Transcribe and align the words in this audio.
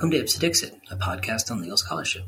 welcome 0.00 0.12
to 0.12 0.16
Ipse 0.16 0.38
Dixit, 0.38 0.74
a 0.90 0.96
podcast 0.96 1.50
on 1.50 1.60
legal 1.60 1.76
scholarship. 1.76 2.24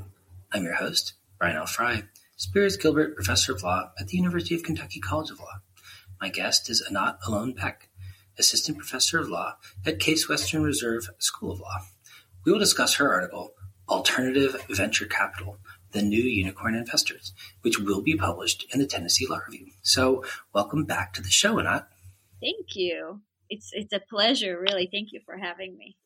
I'm 0.52 0.62
your 0.62 0.74
host, 0.74 1.14
Brian 1.38 1.56
L. 1.56 1.64
Frye, 1.64 2.02
Spears 2.36 2.76
Gilbert 2.76 3.14
Professor 3.14 3.54
of 3.54 3.62
Law 3.62 3.92
at 3.98 4.08
the 4.08 4.18
University 4.18 4.54
of 4.54 4.62
Kentucky 4.62 5.00
College 5.00 5.30
of 5.30 5.40
Law. 5.40 5.62
My 6.20 6.28
guest 6.28 6.68
is 6.68 6.86
Anat 6.86 7.16
Alon 7.26 7.54
Beck, 7.54 7.88
Assistant 8.38 8.76
Professor 8.76 9.20
of 9.20 9.30
Law 9.30 9.54
at 9.86 10.00
Case 10.00 10.28
Western 10.28 10.62
Reserve 10.62 11.08
School 11.16 11.52
of 11.52 11.60
Law. 11.60 11.78
We 12.44 12.52
will 12.52 12.58
discuss 12.58 12.96
her 12.96 13.10
article, 13.10 13.54
Alternative 13.88 14.54
Venture 14.68 15.06
Capital 15.06 15.56
The 15.92 16.02
New 16.02 16.20
Unicorn 16.20 16.74
Investors, 16.74 17.32
which 17.62 17.78
will 17.78 18.02
be 18.02 18.16
published 18.16 18.66
in 18.74 18.80
the 18.80 18.86
Tennessee 18.86 19.26
Law 19.26 19.40
Review. 19.48 19.68
So, 19.80 20.22
welcome 20.52 20.84
back 20.84 21.14
to 21.14 21.22
the 21.22 21.30
show, 21.30 21.58
Anat. 21.58 21.88
Thank 22.38 22.76
you. 22.76 23.22
It's, 23.48 23.70
it's 23.72 23.94
a 23.94 24.00
pleasure, 24.10 24.60
really. 24.60 24.90
Thank 24.92 25.12
you 25.12 25.20
for 25.24 25.38
having 25.38 25.78
me. 25.78 25.96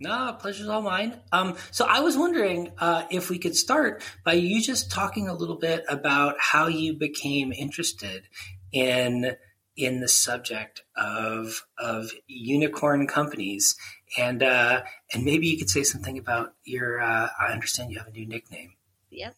No, 0.00 0.36
pleasure's 0.40 0.68
all 0.68 0.82
mine. 0.82 1.20
Um, 1.30 1.56
so 1.70 1.86
I 1.88 2.00
was 2.00 2.18
wondering 2.18 2.72
uh, 2.78 3.04
if 3.10 3.30
we 3.30 3.38
could 3.38 3.54
start 3.54 4.02
by 4.24 4.32
you 4.32 4.60
just 4.60 4.90
talking 4.90 5.28
a 5.28 5.34
little 5.34 5.56
bit 5.56 5.84
about 5.88 6.34
how 6.38 6.66
you 6.66 6.94
became 6.94 7.52
interested 7.52 8.28
in 8.72 9.36
in 9.76 10.00
the 10.00 10.08
subject 10.08 10.82
of 10.96 11.64
of 11.78 12.10
unicorn 12.26 13.06
companies, 13.06 13.76
and 14.18 14.42
uh, 14.42 14.82
and 15.12 15.24
maybe 15.24 15.46
you 15.46 15.58
could 15.58 15.70
say 15.70 15.84
something 15.84 16.18
about 16.18 16.54
your. 16.64 17.00
Uh, 17.00 17.28
I 17.38 17.52
understand 17.52 17.92
you 17.92 17.98
have 17.98 18.08
a 18.08 18.12
new 18.12 18.26
nickname. 18.26 18.74
Yep, 19.10 19.36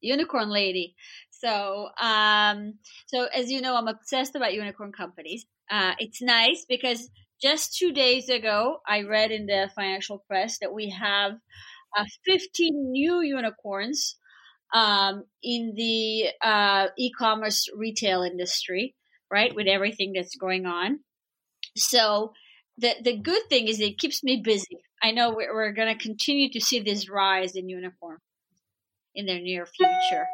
unicorn 0.00 0.48
lady. 0.48 0.94
So, 1.30 1.90
um, 2.00 2.74
so 3.06 3.26
as 3.26 3.52
you 3.52 3.60
know, 3.60 3.76
I'm 3.76 3.88
obsessed 3.88 4.34
about 4.34 4.54
unicorn 4.54 4.92
companies. 4.92 5.46
Uh, 5.70 5.92
it's 5.98 6.22
nice 6.22 6.64
because 6.66 7.10
just 7.40 7.76
two 7.76 7.92
days 7.92 8.28
ago, 8.28 8.78
I 8.86 9.02
read 9.02 9.30
in 9.30 9.46
the 9.46 9.70
financial 9.74 10.24
press 10.26 10.58
that 10.60 10.72
we 10.72 10.90
have 10.90 11.32
uh, 11.96 12.04
15 12.26 12.90
new 12.90 13.20
unicorns 13.20 14.16
um, 14.74 15.24
in 15.42 15.74
the 15.76 16.28
uh, 16.42 16.88
e-commerce 16.98 17.68
retail 17.74 18.22
industry, 18.22 18.94
right? 19.30 19.54
With 19.54 19.66
everything 19.66 20.12
that's 20.14 20.36
going 20.36 20.66
on. 20.66 21.00
So 21.76 22.32
the 22.76 22.94
the 23.02 23.16
good 23.16 23.42
thing 23.48 23.68
is 23.68 23.80
it 23.80 23.98
keeps 23.98 24.22
me 24.22 24.40
busy. 24.44 24.78
I 25.02 25.12
know 25.12 25.30
we're, 25.30 25.54
we're 25.54 25.72
going 25.72 25.96
to 25.96 26.02
continue 26.02 26.50
to 26.52 26.60
see 26.60 26.80
this 26.80 27.08
rise 27.08 27.54
in 27.54 27.68
unicorn 27.68 28.18
in 29.14 29.26
the 29.26 29.40
near 29.40 29.66
future. 29.66 30.26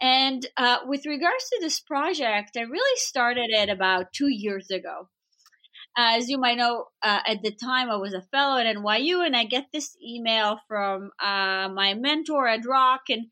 And 0.00 0.46
uh, 0.56 0.78
with 0.86 1.06
regards 1.06 1.48
to 1.50 1.58
this 1.60 1.80
project, 1.80 2.56
I 2.56 2.62
really 2.62 2.96
started 2.96 3.50
it 3.50 3.68
about 3.68 4.12
two 4.12 4.28
years 4.28 4.70
ago 4.70 5.08
as 5.96 6.28
you 6.28 6.38
might 6.38 6.56
know, 6.56 6.86
uh, 7.02 7.20
at 7.26 7.42
the 7.42 7.50
time 7.50 7.90
I 7.90 7.96
was 7.96 8.14
a 8.14 8.22
fellow 8.22 8.58
at 8.58 8.76
NYU, 8.76 9.24
and 9.24 9.36
I 9.36 9.44
get 9.44 9.66
this 9.72 9.96
email 10.02 10.58
from 10.68 11.10
uh, 11.20 11.68
my 11.68 11.94
mentor 11.94 12.48
at 12.48 12.66
Rock, 12.66 13.02
and 13.08 13.26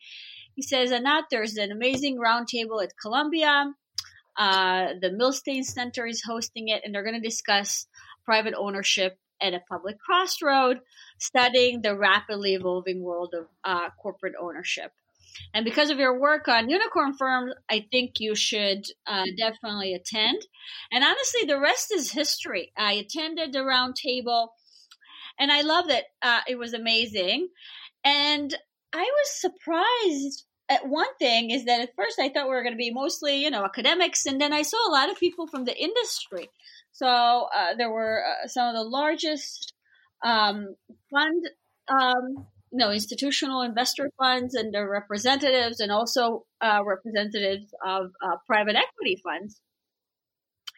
he 0.55 0.63
says, 0.63 0.93
"Anat, 0.93 1.25
there's 1.31 1.57
an 1.57 1.73
amazing 1.73 2.19
roundtable 2.19 2.83
at 2.83 2.93
Columbia. 3.01 3.73
Uh, 4.37 4.95
the 5.01 5.11
Millstein 5.11 5.65
Center 5.65 6.07
is 6.07 6.23
hosting 6.23 6.69
it, 6.69 6.83
and 6.85 6.95
they're 6.95 7.05
going 7.05 7.21
to 7.21 7.29
discuss 7.29 7.87
private 8.25 8.55
ownership 8.57 9.19
at 9.41 9.55
a 9.55 9.61
public 9.69 9.99
crossroad, 9.99 10.81
studying 11.19 11.81
the 11.81 11.97
rapidly 11.97 12.55
evolving 12.55 13.03
world 13.03 13.35
of 13.35 13.47
uh, 13.65 13.91
corporate 14.03 14.35
ownership." 14.41 14.93
And 15.53 15.65
because 15.65 15.91
of 15.91 15.99
your 15.99 16.19
work 16.19 16.49
on 16.49 16.71
unicorn 16.71 17.15
firms, 17.17 17.55
I 17.71 17.87
think 17.91 18.15
you 18.19 18.35
should 18.35 18.85
uh, 19.07 19.25
definitely 19.37 19.95
attend. 19.95 20.39
And 20.93 21.05
honestly, 21.05 21.45
the 21.47 21.61
rest 21.61 21.93
is 21.93 22.13
history. 22.13 22.73
I 22.77 22.93
attended 22.93 23.53
the 23.53 23.61
roundtable 23.61 24.49
and 25.39 25.51
I 25.51 25.63
loved 25.63 25.91
it. 25.91 26.05
Uh, 26.23 26.41
it 26.47 26.59
was 26.59 26.75
amazing. 26.75 27.49
And 28.05 28.55
I 28.93 29.03
was 29.03 29.41
surprised 29.41 30.45
at 30.69 30.89
one 30.89 31.13
thing 31.19 31.51
is 31.51 31.65
that 31.65 31.81
at 31.81 31.97
first 31.97 32.19
I 32.21 32.29
thought 32.29 32.45
we 32.47 32.55
were 32.55 32.63
going 32.63 32.75
to 32.75 32.79
be 32.79 32.93
mostly, 32.93 33.43
you 33.43 33.51
know, 33.51 33.65
academics. 33.65 34.27
And 34.27 34.41
then 34.41 34.53
I 34.53 34.63
saw 34.63 34.77
a 34.89 34.93
lot 34.93 35.11
of 35.11 35.19
people 35.19 35.47
from 35.47 35.65
the 35.65 35.77
industry. 35.77 36.49
So 36.93 37.07
uh, 37.07 37.75
there 37.77 37.91
were 37.91 38.25
uh, 38.25 38.47
some 38.47 38.69
of 38.69 38.75
the 38.75 38.89
largest 38.89 39.75
um, 40.25 40.77
fund 41.11 41.45
um, 41.89 42.47
you 42.71 42.79
know 42.79 42.91
institutional 42.91 43.63
investor 43.63 44.11
funds 44.19 44.55
and 44.55 44.73
their 44.73 44.89
representatives 44.89 45.81
and 45.81 45.91
also 45.91 46.45
uh, 46.61 46.81
representatives 46.85 47.73
of 47.85 48.11
uh, 48.23 48.37
private 48.47 48.77
equity 48.77 49.21
funds. 49.23 49.61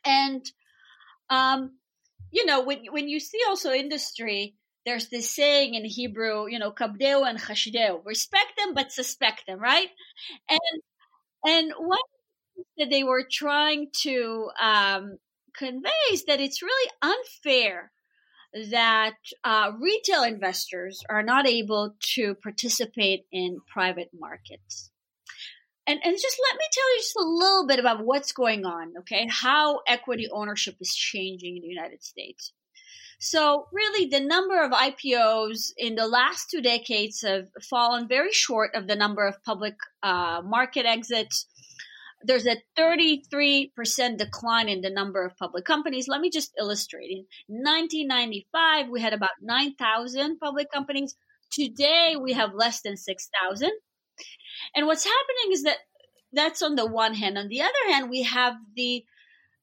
And 0.04 0.44
um, 1.30 1.78
you 2.30 2.46
know 2.46 2.62
when 2.62 2.84
when 2.90 3.08
you 3.08 3.20
see 3.20 3.40
also 3.48 3.72
industry 3.72 4.54
there's 4.84 5.08
this 5.10 5.30
saying 5.30 5.74
in 5.74 5.84
hebrew 5.84 6.48
you 6.48 6.58
know 6.58 6.72
kabdeu 6.72 7.28
and 7.28 7.38
chashdeu. 7.38 8.04
Respect 8.04 8.52
them 8.56 8.74
but 8.74 8.92
suspect 8.92 9.44
them 9.46 9.60
right? 9.60 9.88
And 10.48 10.82
and 11.44 11.72
one 11.78 11.98
that 12.78 12.90
they 12.90 13.02
were 13.02 13.26
trying 13.30 13.88
to 14.02 14.48
um, 14.60 15.18
convey 15.56 15.90
is 16.12 16.24
that 16.24 16.40
it's 16.40 16.62
really 16.62 16.90
unfair 17.02 17.90
that 18.70 19.14
uh, 19.44 19.72
retail 19.80 20.22
investors 20.22 21.02
are 21.08 21.22
not 21.22 21.46
able 21.46 21.94
to 22.14 22.34
participate 22.34 23.24
in 23.32 23.58
private 23.72 24.10
markets. 24.18 24.90
And, 25.86 25.98
and 26.04 26.16
just 26.16 26.40
let 26.50 26.58
me 26.58 26.64
tell 26.70 26.94
you 26.94 27.00
just 27.00 27.16
a 27.16 27.24
little 27.24 27.66
bit 27.66 27.78
about 27.80 28.04
what's 28.04 28.32
going 28.32 28.64
on, 28.64 28.92
okay? 29.00 29.26
How 29.28 29.80
equity 29.88 30.28
ownership 30.30 30.76
is 30.80 30.94
changing 30.94 31.56
in 31.56 31.62
the 31.62 31.68
United 31.68 32.04
States. 32.04 32.52
So, 33.18 33.66
really, 33.72 34.08
the 34.08 34.18
number 34.18 34.60
of 34.60 34.72
IPOs 34.72 35.72
in 35.76 35.94
the 35.94 36.08
last 36.08 36.50
two 36.50 36.60
decades 36.60 37.22
have 37.22 37.46
fallen 37.70 38.08
very 38.08 38.32
short 38.32 38.74
of 38.74 38.88
the 38.88 38.96
number 38.96 39.26
of 39.26 39.42
public 39.44 39.74
uh, 40.02 40.42
market 40.44 40.86
exits 40.86 41.46
there's 42.24 42.46
a 42.46 42.56
33% 42.78 43.70
decline 44.18 44.68
in 44.68 44.80
the 44.80 44.90
number 44.90 45.24
of 45.24 45.36
public 45.36 45.64
companies. 45.64 46.08
Let 46.08 46.20
me 46.20 46.30
just 46.30 46.52
illustrate. 46.58 47.10
In 47.10 47.26
1995, 47.48 48.88
we 48.88 49.00
had 49.00 49.12
about 49.12 49.30
9,000 49.40 50.38
public 50.38 50.70
companies. 50.70 51.14
Today, 51.50 52.14
we 52.20 52.32
have 52.32 52.54
less 52.54 52.80
than 52.82 52.96
6,000. 52.96 53.70
And 54.74 54.86
what's 54.86 55.04
happening 55.04 55.52
is 55.52 55.62
that 55.64 55.78
that's 56.32 56.62
on 56.62 56.76
the 56.76 56.86
one 56.86 57.14
hand. 57.14 57.36
On 57.38 57.48
the 57.48 57.62
other 57.62 57.92
hand, 57.92 58.10
we 58.10 58.22
have 58.22 58.54
the 58.74 59.04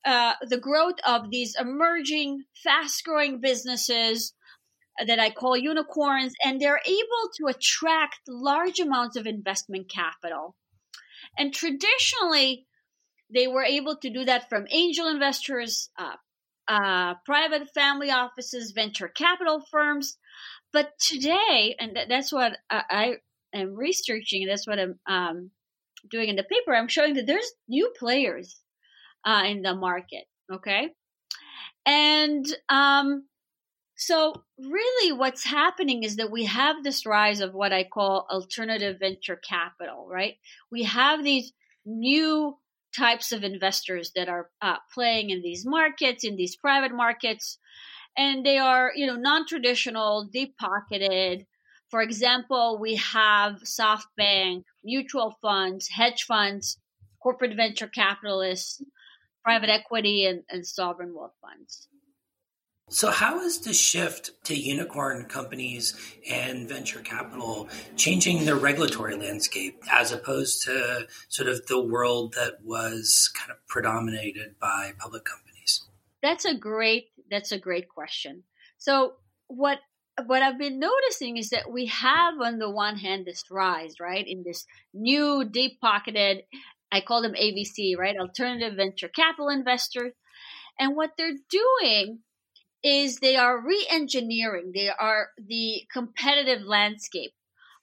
uh, 0.05 0.33
the 0.47 0.57
growth 0.57 0.95
of 1.05 1.29
these 1.29 1.57
emerging, 1.59 2.43
fast-growing 2.63 3.41
businesses 3.41 4.33
that 5.05 5.19
I 5.19 5.29
call 5.29 5.57
unicorns, 5.57 6.33
and 6.45 6.59
they're 6.59 6.81
able 6.85 7.29
to 7.37 7.47
attract 7.47 8.19
large 8.27 8.79
amounts 8.79 9.17
of 9.17 9.27
investment 9.27 9.89
capital. 9.89 10.55
And 11.37 11.53
traditionally, 11.53 12.65
they 13.33 13.47
were 13.47 13.63
able 13.63 13.97
to 13.97 14.09
do 14.09 14.25
that 14.25 14.49
from 14.49 14.67
angel 14.71 15.07
investors, 15.07 15.89
uh, 15.97 16.15
uh, 16.67 17.15
private 17.25 17.69
family 17.73 18.11
offices, 18.11 18.71
venture 18.71 19.07
capital 19.07 19.63
firms. 19.71 20.17
But 20.71 20.91
today, 20.99 21.75
and 21.79 21.97
that's 22.09 22.31
what 22.31 22.57
I, 22.69 22.83
I 23.53 23.57
am 23.57 23.75
researching, 23.75 24.45
that's 24.47 24.67
what 24.67 24.79
I'm 24.79 24.99
um, 25.07 25.51
doing 26.09 26.29
in 26.29 26.35
the 26.35 26.43
paper, 26.43 26.75
I'm 26.75 26.87
showing 26.87 27.15
that 27.15 27.25
there's 27.25 27.51
new 27.67 27.91
players 27.97 28.59
uh, 29.25 29.43
in 29.45 29.61
the 29.61 29.75
market. 29.75 30.25
Okay. 30.51 30.89
And 31.85 32.45
um, 32.69 33.25
so, 34.01 34.33
really, 34.57 35.11
what's 35.11 35.43
happening 35.43 36.03
is 36.03 36.15
that 36.15 36.31
we 36.31 36.45
have 36.45 36.85
this 36.85 37.05
rise 37.05 37.41
of 37.41 37.53
what 37.53 37.73
I 37.73 37.83
call 37.83 38.25
alternative 38.31 38.97
venture 38.97 39.35
capital, 39.35 40.07
right? 40.09 40.35
We 40.71 40.83
have 40.83 41.21
these 41.21 41.51
new 41.85 42.57
types 42.95 43.33
of 43.33 43.43
investors 43.43 44.13
that 44.15 44.29
are 44.29 44.49
uh, 44.61 44.77
playing 44.93 45.31
in 45.31 45.41
these 45.41 45.65
markets, 45.65 46.23
in 46.23 46.37
these 46.37 46.55
private 46.55 46.93
markets, 46.95 47.57
and 48.15 48.45
they 48.45 48.57
are, 48.57 48.93
you 48.95 49.05
know, 49.05 49.17
non-traditional, 49.17 50.29
deep-pocketed. 50.31 51.45
For 51.89 52.01
example, 52.01 52.77
we 52.79 52.95
have 52.95 53.55
SoftBank, 53.65 54.63
mutual 54.81 55.37
funds, 55.41 55.89
hedge 55.89 56.23
funds, 56.23 56.77
corporate 57.21 57.57
venture 57.57 57.87
capitalists, 57.87 58.81
private 59.43 59.69
equity, 59.69 60.25
and, 60.25 60.43
and 60.49 60.65
sovereign 60.65 61.13
wealth 61.13 61.35
funds. 61.41 61.89
So, 62.91 63.11
how 63.11 63.41
is 63.41 63.59
the 63.59 63.73
shift 63.73 64.31
to 64.45 64.55
unicorn 64.55 65.25
companies 65.25 65.95
and 66.27 66.67
venture 66.67 67.01
capital 67.01 67.69
changing 67.95 68.45
the 68.45 68.55
regulatory 68.55 69.15
landscape 69.15 69.83
as 69.91 70.11
opposed 70.11 70.63
to 70.65 71.07
sort 71.27 71.49
of 71.49 71.67
the 71.67 71.79
world 71.79 72.33
that 72.33 72.63
was 72.63 73.31
kind 73.35 73.51
of 73.51 73.57
predominated 73.67 74.57
by 74.59 74.93
public 74.97 75.23
companies? 75.23 75.85
That's 76.23 76.45
a 76.45 76.55
great 76.55 77.11
that's 77.29 77.51
a 77.51 77.59
great 77.59 77.89
question. 77.89 78.43
So, 78.79 79.13
what 79.47 79.77
what 80.25 80.41
I've 80.41 80.57
been 80.57 80.79
noticing 80.79 81.37
is 81.37 81.51
that 81.51 81.71
we 81.71 81.85
have 81.85 82.41
on 82.41 82.57
the 82.57 82.71
one 82.71 82.97
hand 82.97 83.25
this 83.25 83.43
rise, 83.51 83.99
right, 83.99 84.25
in 84.27 84.43
this 84.43 84.65
new 84.95 85.45
deep 85.45 85.79
pocketed 85.79 86.43
I 86.91 87.01
call 87.01 87.21
them 87.21 87.33
AVC, 87.33 87.95
right? 87.97 88.17
Alternative 88.17 88.73
venture 88.75 89.09
capital 89.09 89.49
investors. 89.49 90.13
And 90.79 90.95
what 90.95 91.11
they're 91.17 91.37
doing 91.49 92.19
is 92.83 93.17
they 93.17 93.35
are 93.35 93.65
re-engineering. 93.65 94.71
They 94.73 94.89
are 94.89 95.29
the 95.37 95.83
competitive 95.91 96.61
landscape 96.61 97.33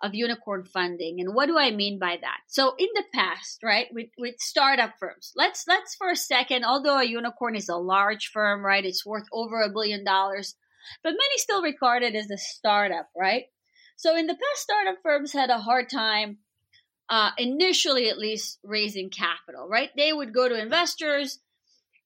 of 0.02 0.14
unicorn 0.14 0.64
funding. 0.64 1.20
And 1.20 1.34
what 1.34 1.46
do 1.46 1.58
I 1.58 1.70
mean 1.70 1.98
by 1.98 2.18
that? 2.20 2.38
So 2.48 2.74
in 2.78 2.88
the 2.94 3.04
past, 3.14 3.62
right, 3.62 3.86
with, 3.92 4.08
with 4.18 4.34
startup 4.38 4.94
firms, 4.98 5.32
let's 5.36 5.64
let's 5.66 5.94
for 5.94 6.10
a 6.10 6.16
second, 6.16 6.64
although 6.64 6.98
a 6.98 7.04
unicorn 7.04 7.56
is 7.56 7.68
a 7.68 7.76
large 7.76 8.28
firm, 8.28 8.64
right, 8.64 8.84
it's 8.84 9.06
worth 9.06 9.26
over 9.32 9.62
a 9.62 9.70
billion 9.70 10.04
dollars, 10.04 10.54
but 11.02 11.10
many 11.10 11.38
still 11.38 11.62
regard 11.62 12.02
it 12.02 12.14
as 12.14 12.30
a 12.30 12.36
startup, 12.36 13.08
right? 13.16 13.44
So 13.96 14.14
in 14.16 14.26
the 14.26 14.34
past, 14.34 14.62
startup 14.62 14.96
firms 15.02 15.32
had 15.32 15.48
a 15.48 15.58
hard 15.58 15.88
time, 15.88 16.38
uh, 17.08 17.30
initially 17.38 18.10
at 18.10 18.18
least, 18.18 18.58
raising 18.62 19.08
capital, 19.08 19.66
right? 19.66 19.90
They 19.96 20.12
would 20.12 20.34
go 20.34 20.48
to 20.48 20.60
investors, 20.60 21.38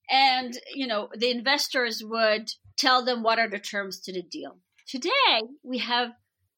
and 0.08 0.56
you 0.74 0.86
know 0.86 1.08
the 1.16 1.30
investors 1.30 2.02
would 2.04 2.50
tell 2.80 3.04
them 3.04 3.22
what 3.22 3.38
are 3.38 3.48
the 3.48 3.58
terms 3.58 4.00
to 4.00 4.12
the 4.12 4.22
deal. 4.22 4.56
Today, 4.88 5.42
we 5.62 5.78
have 5.78 6.10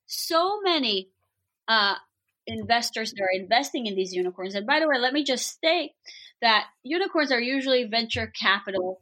so 0.07 0.61
many 0.63 1.11
uh, 1.69 1.95
investors 2.47 3.13
that 3.13 3.23
are 3.23 3.41
investing 3.41 3.87
in 3.87 3.95
these 3.95 4.13
unicorns. 4.13 4.55
And 4.55 4.67
by 4.67 4.81
the 4.81 4.89
way, 4.89 4.99
let 4.99 5.13
me 5.13 5.25
just 5.25 5.47
state 5.47 5.93
that 6.41 6.67
unicorns 6.83 7.33
are 7.33 7.41
usually 7.41 7.85
venture 7.85 8.33
capital 8.41 9.01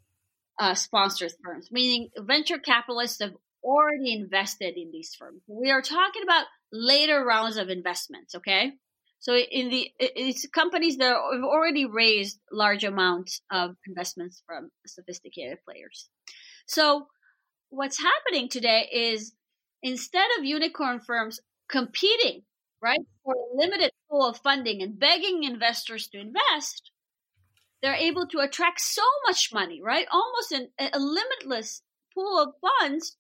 uh, 0.58 0.74
sponsors 0.74 1.34
firms, 1.42 1.68
meaning 1.70 2.10
venture 2.18 2.58
capitalists 2.58 3.20
have 3.20 3.34
already 3.62 4.14
invested 4.14 4.76
in 4.76 4.90
these 4.90 5.14
firms. 5.18 5.42
We 5.46 5.70
are 5.70 5.82
talking 5.82 6.22
about 6.22 6.44
later 6.72 7.22
rounds 7.24 7.56
of 7.56 7.68
investments, 7.68 8.34
okay? 8.34 8.72
So 9.20 9.36
in 9.36 9.68
the 9.68 9.90
it's 9.98 10.46
companies 10.48 10.96
that 10.96 11.12
have 11.12 11.44
already 11.44 11.84
raised 11.84 12.38
large 12.50 12.84
amounts 12.84 13.42
of 13.50 13.76
investments 13.86 14.42
from 14.46 14.70
sophisticated 14.86 15.58
players. 15.66 16.08
So 16.70 17.08
what's 17.70 18.00
happening 18.00 18.48
today 18.48 18.88
is 18.92 19.34
instead 19.82 20.28
of 20.38 20.44
unicorn 20.44 21.00
firms 21.00 21.40
competing 21.68 22.42
right, 22.80 23.00
for 23.24 23.34
a 23.34 23.56
limited 23.56 23.90
pool 24.08 24.24
of 24.24 24.38
funding 24.38 24.80
and 24.80 24.96
begging 24.96 25.42
investors 25.42 26.06
to 26.08 26.20
invest, 26.20 26.92
they're 27.82 27.94
able 27.94 28.28
to 28.28 28.38
attract 28.38 28.80
so 28.80 29.02
much 29.26 29.50
money, 29.52 29.80
right? 29.82 30.06
Almost 30.12 30.52
an, 30.52 30.68
a 30.78 31.00
limitless 31.00 31.82
pool 32.14 32.38
of 32.38 32.54
funds 32.60 33.16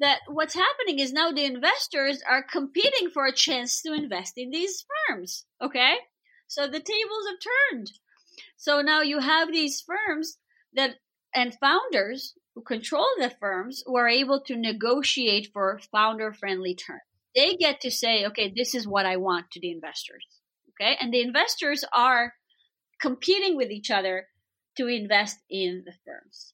that 0.00 0.18
what's 0.26 0.54
happening 0.54 0.98
is 0.98 1.12
now 1.12 1.30
the 1.30 1.44
investors 1.44 2.22
are 2.28 2.42
competing 2.42 3.10
for 3.14 3.26
a 3.26 3.32
chance 3.32 3.80
to 3.82 3.92
invest 3.92 4.32
in 4.36 4.50
these 4.50 4.84
firms. 5.06 5.44
Okay. 5.62 5.94
So 6.48 6.66
the 6.66 6.80
tables 6.80 7.26
have 7.28 7.38
turned. 7.70 7.92
So 8.56 8.80
now 8.80 9.02
you 9.02 9.20
have 9.20 9.52
these 9.52 9.80
firms 9.80 10.38
that 10.74 10.96
and 11.34 11.54
founders 11.60 12.34
who 12.58 12.62
control 12.64 13.06
the 13.18 13.30
firms 13.30 13.84
who 13.86 13.96
are 13.96 14.08
able 14.08 14.40
to 14.40 14.56
negotiate 14.56 15.50
for 15.52 15.80
founder 15.92 16.32
friendly 16.32 16.74
terms 16.74 17.02
they 17.38 17.54
get 17.54 17.80
to 17.82 17.90
say, 17.90 18.26
okay, 18.26 18.52
this 18.54 18.74
is 18.74 18.86
what 18.86 19.06
I 19.06 19.16
want 19.16 19.52
to 19.52 19.60
the 19.60 19.70
investors. 19.70 20.26
Okay. 20.70 20.96
And 21.00 21.12
the 21.12 21.22
investors 21.22 21.84
are 21.92 22.34
competing 23.00 23.56
with 23.56 23.70
each 23.70 23.90
other 23.90 24.26
to 24.76 24.86
invest 24.86 25.38
in 25.48 25.84
the 25.86 25.92
firms. 26.04 26.52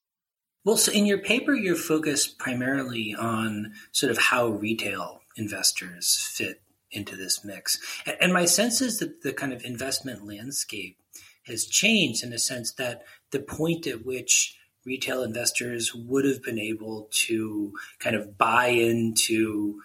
Well, 0.63 0.77
so 0.77 0.91
in 0.91 1.05
your 1.05 1.19
paper, 1.19 1.53
you're 1.53 1.75
focused 1.75 2.37
primarily 2.37 3.15
on 3.17 3.73
sort 3.91 4.11
of 4.11 4.17
how 4.17 4.47
retail 4.47 5.21
investors 5.37 6.17
fit 6.31 6.61
into 6.91 7.15
this 7.15 7.43
mix. 7.43 7.77
And 8.21 8.33
my 8.33 8.45
sense 8.45 8.81
is 8.81 8.99
that 8.99 9.21
the 9.21 9.33
kind 9.33 9.53
of 9.53 9.63
investment 9.63 10.25
landscape 10.25 10.97
has 11.45 11.65
changed 11.65 12.23
in 12.23 12.31
the 12.31 12.39
sense 12.39 12.73
that 12.73 13.03
the 13.31 13.39
point 13.39 13.85
at 13.85 14.05
which 14.05 14.57
retail 14.85 15.23
investors 15.23 15.93
would 15.93 16.25
have 16.25 16.43
been 16.43 16.59
able 16.59 17.09
to 17.11 17.73
kind 17.99 18.15
of 18.15 18.37
buy 18.37 18.67
into 18.67 19.81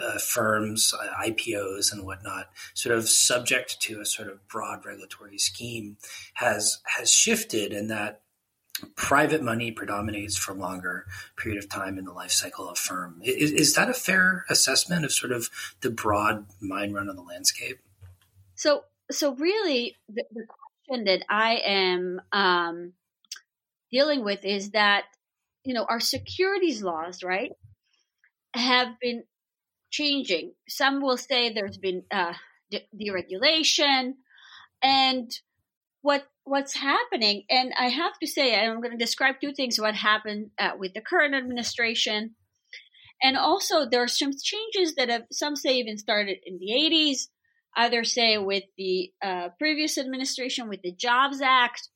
uh, 0.00 0.18
firms, 0.18 0.94
uh, 0.98 1.24
IPOs, 1.24 1.92
and 1.92 2.04
whatnot, 2.04 2.48
sort 2.74 2.96
of 2.96 3.08
subject 3.08 3.80
to 3.80 4.00
a 4.00 4.04
sort 4.04 4.28
of 4.28 4.46
broad 4.48 4.84
regulatory 4.84 5.38
scheme, 5.38 5.96
has 6.34 6.80
has 6.84 7.12
shifted, 7.12 7.72
and 7.72 7.90
that 7.90 8.22
private 8.96 9.42
money 9.42 9.70
predominates 9.70 10.36
for 10.36 10.54
longer 10.54 11.06
period 11.36 11.62
of 11.62 11.68
time 11.68 11.98
in 11.98 12.04
the 12.04 12.12
life 12.12 12.30
cycle 12.30 12.68
of 12.68 12.72
a 12.72 12.80
firm. 12.80 13.20
Is, 13.22 13.52
is 13.52 13.74
that 13.74 13.90
a 13.90 13.94
fair 13.94 14.44
assessment 14.48 15.04
of 15.04 15.12
sort 15.12 15.32
of 15.32 15.50
the 15.80 15.90
broad 15.90 16.46
mind 16.60 16.94
run 16.94 17.08
of 17.08 17.16
the 17.16 17.22
landscape? 17.22 17.78
So, 18.54 18.84
so 19.10 19.34
really, 19.34 19.96
the, 20.08 20.24
the 20.32 20.46
question 20.46 21.04
that 21.04 21.24
I 21.28 21.56
am 21.64 22.20
um, 22.32 22.92
dealing 23.92 24.24
with 24.24 24.44
is 24.44 24.70
that 24.70 25.04
you 25.64 25.74
know 25.74 25.86
our 25.88 26.00
securities 26.00 26.82
laws, 26.82 27.22
right, 27.22 27.52
have 28.54 28.98
been 29.00 29.24
changing. 29.90 30.54
Some 30.68 31.00
will 31.00 31.16
say 31.16 31.52
there's 31.52 31.78
been 31.78 32.04
uh, 32.10 32.34
de- 32.70 32.86
deregulation, 32.94 34.14
and 34.82 35.30
what 36.02 36.26
what's 36.44 36.74
happening. 36.74 37.44
And 37.50 37.72
I 37.78 37.88
have 37.88 38.18
to 38.20 38.26
say, 38.26 38.56
I'm 38.56 38.80
going 38.80 38.96
to 38.96 39.04
describe 39.04 39.36
two 39.40 39.52
things: 39.52 39.80
what 39.80 39.94
happened 39.94 40.50
uh, 40.58 40.72
with 40.78 40.94
the 40.94 41.02
current 41.02 41.34
administration, 41.34 42.34
and 43.22 43.36
also 43.36 43.88
there 43.88 44.02
are 44.02 44.08
some 44.08 44.32
changes 44.32 44.94
that 44.96 45.10
have 45.10 45.24
some 45.30 45.56
say 45.56 45.76
even 45.76 45.98
started 45.98 46.38
in 46.44 46.58
the 46.58 46.72
80s. 46.72 47.28
Others 47.76 48.14
say 48.14 48.36
with 48.36 48.64
the 48.76 49.12
uh, 49.22 49.48
previous 49.58 49.96
administration 49.96 50.68
with 50.68 50.82
the 50.82 50.92
Jobs 50.92 51.40
Act, 51.40 51.88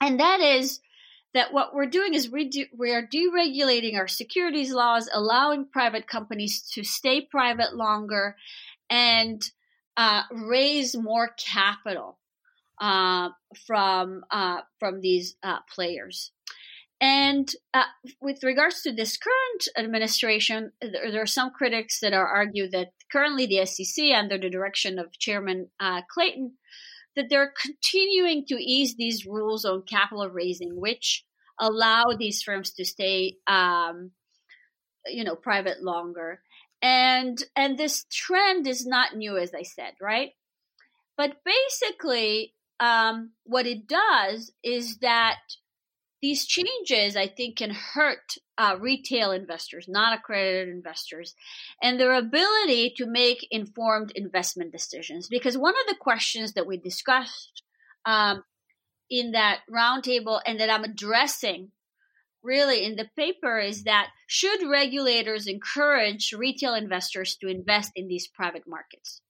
and 0.00 0.18
that 0.20 0.40
is 0.40 0.80
that 1.34 1.52
what 1.52 1.74
we're 1.74 1.86
doing 1.86 2.14
is 2.14 2.30
we, 2.30 2.48
do, 2.48 2.66
we 2.76 2.92
are 2.92 3.06
deregulating 3.06 3.96
our 3.96 4.08
securities 4.08 4.72
laws, 4.72 5.08
allowing 5.12 5.66
private 5.66 6.06
companies 6.06 6.62
to 6.72 6.82
stay 6.82 7.20
private 7.20 7.76
longer 7.76 8.36
and 8.88 9.42
uh, 9.96 10.22
raise 10.30 10.96
more 10.96 11.30
capital 11.36 12.18
uh, 12.80 13.30
from 13.66 14.24
uh, 14.30 14.60
from 14.78 15.00
these 15.00 15.36
uh, 15.42 15.58
players. 15.74 16.30
And 17.00 17.48
uh, 17.74 17.84
with 18.20 18.42
regards 18.42 18.82
to 18.82 18.92
this 18.92 19.16
current 19.16 19.68
administration, 19.76 20.72
there, 20.80 21.12
there, 21.12 21.22
are 21.22 21.26
some 21.26 21.50
critics 21.50 22.00
that 22.00 22.12
are 22.12 22.26
argue 22.26 22.68
that 22.70 22.88
currently 23.10 23.46
the 23.46 23.64
SEC, 23.66 24.04
under 24.16 24.36
the 24.36 24.50
direction 24.50 24.98
of 24.98 25.16
Chairman 25.18 25.70
uh, 25.78 26.02
Clayton, 26.12 26.54
that 27.18 27.28
they're 27.28 27.52
continuing 27.60 28.46
to 28.46 28.54
ease 28.54 28.94
these 28.96 29.26
rules 29.26 29.64
on 29.64 29.82
capital 29.82 30.28
raising, 30.30 30.80
which 30.80 31.24
allow 31.58 32.04
these 32.16 32.42
firms 32.42 32.72
to 32.72 32.84
stay, 32.84 33.36
um, 33.46 34.12
you 35.06 35.24
know, 35.24 35.34
private 35.34 35.82
longer. 35.82 36.40
And 36.80 37.42
and 37.56 37.76
this 37.76 38.06
trend 38.12 38.68
is 38.68 38.86
not 38.86 39.16
new, 39.16 39.36
as 39.36 39.52
I 39.52 39.62
said, 39.62 39.94
right? 40.00 40.30
But 41.16 41.38
basically, 41.44 42.54
um, 42.78 43.32
what 43.44 43.66
it 43.66 43.88
does 43.88 44.52
is 44.62 44.98
that 44.98 45.38
these 46.22 46.46
changes, 46.46 47.16
I 47.16 47.26
think, 47.26 47.56
can 47.56 47.70
hurt 47.70 48.36
uh, 48.58 48.76
retail 48.80 49.30
investors, 49.30 49.86
not 49.88 50.18
accredited 50.18 50.68
investors, 50.68 51.34
and 51.80 51.98
their 51.98 52.12
ability 52.12 52.92
to 52.96 53.06
make 53.06 53.46
informed 53.50 54.10
investment 54.16 54.72
decisions. 54.72 55.28
Because 55.28 55.56
one 55.56 55.74
of 55.74 55.86
the 55.86 55.98
questions 55.98 56.54
that 56.54 56.66
we 56.66 56.76
discussed 56.76 57.62
um, 58.04 58.42
in 59.08 59.32
that 59.32 59.60
roundtable 59.70 60.40
and 60.44 60.58
that 60.58 60.70
I'm 60.70 60.84
addressing 60.84 61.70
really 62.42 62.84
in 62.84 62.96
the 62.96 63.08
paper 63.16 63.58
is 63.58 63.84
that 63.84 64.08
should 64.26 64.68
regulators 64.68 65.46
encourage 65.46 66.32
retail 66.32 66.74
investors 66.74 67.36
to 67.36 67.48
invest 67.48 67.92
in 67.94 68.08
these 68.08 68.26
private 68.26 68.66
markets? 68.66 69.20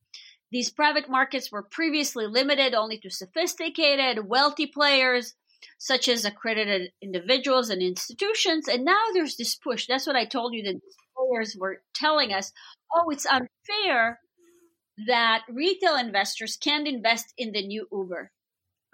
These 0.51 0.71
private 0.71 1.11
markets 1.11 1.53
were 1.53 1.63
previously 1.63 2.27
limited 2.27 2.75
only 2.75 2.99
to 2.99 3.11
sophisticated, 3.11 4.27
wealthy 4.27 4.67
players 4.67 5.35
such 5.79 6.09
as 6.09 6.25
accredited 6.25 6.91
individuals 7.03 7.71
and 7.71 7.83
institutions. 7.83 8.69
And 8.69 8.85
now 8.85 9.07
there's 9.13 9.37
this 9.37 9.57
push. 9.57 9.87
That's 9.87 10.07
what 10.07 10.17
I 10.17 10.25
told 10.25 10.55
you 10.55 10.63
that 10.65 10.81
players 11.17 11.57
were 11.59 11.83
telling 11.95 12.33
us. 12.33 12.53
Oh, 12.95 13.11
it's 13.11 13.27
unfair 13.27 14.21
that 15.07 15.43
retail 15.49 15.97
investors 15.97 16.57
can't 16.57 16.89
invest 16.89 17.33
in 17.37 17.53
the 17.53 17.67
new 17.67 17.87
Uber. 17.93 18.31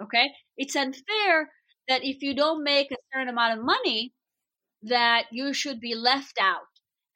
Okay. 0.02 0.30
It's 0.56 0.76
unfair 0.76 1.50
that 1.88 2.04
if 2.04 2.22
you 2.22 2.34
don't 2.34 2.64
make 2.64 2.90
a 2.90 2.96
certain 3.12 3.28
amount 3.28 3.58
of 3.58 3.64
money, 3.64 4.12
that 4.82 5.24
you 5.32 5.54
should 5.54 5.80
be 5.80 5.94
left 5.94 6.38
out 6.40 6.66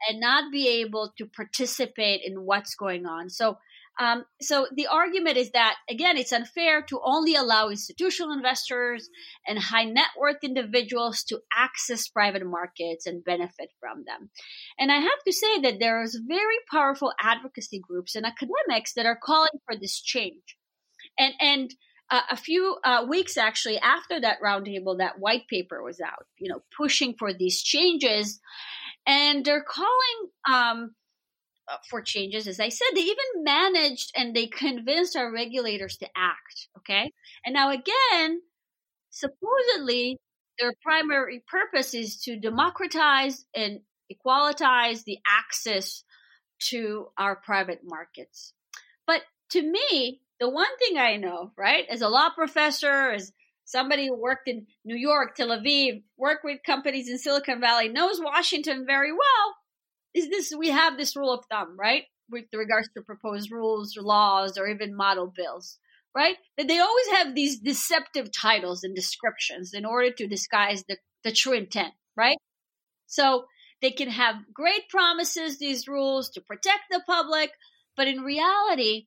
and 0.08 0.20
not 0.20 0.52
be 0.52 0.68
able 0.80 1.12
to 1.18 1.26
participate 1.26 2.20
in 2.24 2.44
what's 2.44 2.74
going 2.74 3.04
on. 3.04 3.28
So 3.30 3.58
um, 3.98 4.24
so 4.40 4.66
the 4.74 4.86
argument 4.86 5.36
is 5.36 5.50
that 5.50 5.74
again, 5.90 6.16
it's 6.16 6.32
unfair 6.32 6.82
to 6.82 7.00
only 7.04 7.34
allow 7.34 7.68
institutional 7.68 8.32
investors 8.32 9.08
and 9.46 9.58
high 9.58 9.84
net 9.84 10.10
worth 10.18 10.42
individuals 10.42 11.24
to 11.24 11.40
access 11.52 12.08
private 12.08 12.46
markets 12.46 13.06
and 13.06 13.24
benefit 13.24 13.70
from 13.80 14.04
them. 14.06 14.30
And 14.78 14.92
I 14.92 14.98
have 14.98 15.22
to 15.26 15.32
say 15.32 15.60
that 15.62 15.80
there's 15.80 16.16
very 16.26 16.56
powerful 16.70 17.12
advocacy 17.20 17.80
groups 17.80 18.14
and 18.14 18.24
academics 18.24 18.94
that 18.94 19.06
are 19.06 19.18
calling 19.20 19.58
for 19.66 19.76
this 19.76 20.00
change. 20.00 20.56
And 21.18 21.34
and 21.40 21.74
uh, 22.10 22.22
a 22.30 22.36
few 22.36 22.76
uh, 22.84 23.04
weeks 23.08 23.36
actually 23.36 23.78
after 23.78 24.20
that 24.20 24.38
roundtable, 24.42 24.98
that 24.98 25.18
white 25.18 25.46
paper 25.48 25.82
was 25.82 26.00
out, 26.00 26.26
you 26.38 26.48
know, 26.50 26.60
pushing 26.76 27.14
for 27.18 27.34
these 27.34 27.62
changes. 27.62 28.40
And 29.06 29.44
they're 29.44 29.64
calling 29.64 30.30
um, 30.52 30.94
Uh, 31.70 31.76
for 31.90 32.00
changes. 32.00 32.46
As 32.48 32.60
I 32.60 32.70
said, 32.70 32.86
they 32.94 33.02
even 33.02 33.44
managed 33.44 34.12
and 34.16 34.34
they 34.34 34.46
convinced 34.46 35.16
our 35.16 35.30
regulators 35.30 35.98
to 35.98 36.08
act. 36.16 36.68
Okay. 36.78 37.12
And 37.44 37.52
now, 37.52 37.70
again, 37.72 38.40
supposedly 39.10 40.16
their 40.58 40.72
primary 40.82 41.42
purpose 41.46 41.92
is 41.92 42.22
to 42.22 42.40
democratize 42.40 43.44
and 43.54 43.80
equalitize 44.10 45.04
the 45.04 45.18
access 45.26 46.04
to 46.70 47.08
our 47.18 47.36
private 47.36 47.80
markets. 47.84 48.54
But 49.06 49.20
to 49.50 49.62
me, 49.62 50.22
the 50.40 50.48
one 50.48 50.74
thing 50.78 50.96
I 50.96 51.16
know, 51.16 51.52
right, 51.56 51.84
as 51.90 52.00
a 52.00 52.08
law 52.08 52.30
professor, 52.30 53.10
as 53.10 53.30
somebody 53.64 54.08
who 54.08 54.16
worked 54.16 54.48
in 54.48 54.66
New 54.86 54.96
York, 54.96 55.34
Tel 55.34 55.48
Aviv, 55.48 56.02
worked 56.16 56.44
with 56.44 56.62
companies 56.64 57.10
in 57.10 57.18
Silicon 57.18 57.60
Valley, 57.60 57.88
knows 57.88 58.20
Washington 58.20 58.86
very 58.86 59.12
well, 59.12 59.54
is 60.14 60.28
this 60.28 60.52
we 60.56 60.70
have 60.70 60.96
this 60.96 61.16
rule 61.16 61.32
of 61.32 61.44
thumb, 61.50 61.76
right? 61.78 62.04
With 62.30 62.46
regards 62.52 62.88
to 62.94 63.02
proposed 63.02 63.50
rules 63.50 63.96
or 63.96 64.02
laws 64.02 64.58
or 64.58 64.66
even 64.66 64.96
model 64.96 65.32
bills, 65.34 65.78
right? 66.14 66.36
That 66.56 66.68
they 66.68 66.78
always 66.78 67.08
have 67.12 67.34
these 67.34 67.58
deceptive 67.58 68.30
titles 68.32 68.84
and 68.84 68.94
descriptions 68.94 69.74
in 69.74 69.84
order 69.84 70.10
to 70.12 70.26
disguise 70.26 70.84
the, 70.88 70.96
the 71.24 71.32
true 71.32 71.54
intent, 71.54 71.94
right? 72.16 72.38
So 73.06 73.44
they 73.80 73.90
can 73.90 74.10
have 74.10 74.52
great 74.52 74.88
promises, 74.88 75.58
these 75.58 75.88
rules, 75.88 76.30
to 76.30 76.40
protect 76.40 76.84
the 76.90 77.02
public, 77.06 77.50
but 77.96 78.08
in 78.08 78.20
reality, 78.20 79.06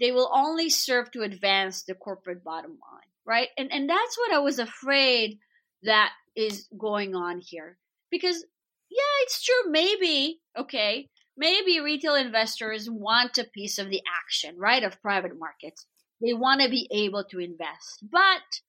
they 0.00 0.12
will 0.12 0.30
only 0.32 0.68
serve 0.68 1.10
to 1.12 1.22
advance 1.22 1.82
the 1.82 1.94
corporate 1.94 2.44
bottom 2.44 2.72
line, 2.72 3.10
right? 3.24 3.48
And 3.56 3.72
and 3.72 3.88
that's 3.88 4.18
what 4.18 4.32
I 4.32 4.38
was 4.38 4.58
afraid 4.58 5.38
that 5.82 6.12
is 6.36 6.68
going 6.76 7.14
on 7.14 7.40
here. 7.40 7.78
Because 8.10 8.44
yeah, 8.94 9.22
it's 9.22 9.42
true 9.42 9.70
maybe, 9.70 10.40
okay, 10.56 11.08
maybe 11.36 11.80
retail 11.80 12.14
investors 12.14 12.88
want 12.88 13.38
a 13.38 13.44
piece 13.44 13.78
of 13.78 13.90
the 13.90 14.00
action, 14.24 14.56
right, 14.56 14.84
of 14.84 15.02
private 15.02 15.38
markets. 15.38 15.86
They 16.22 16.32
want 16.32 16.60
to 16.60 16.70
be 16.70 16.88
able 16.92 17.24
to 17.30 17.40
invest. 17.40 18.04
But 18.10 18.62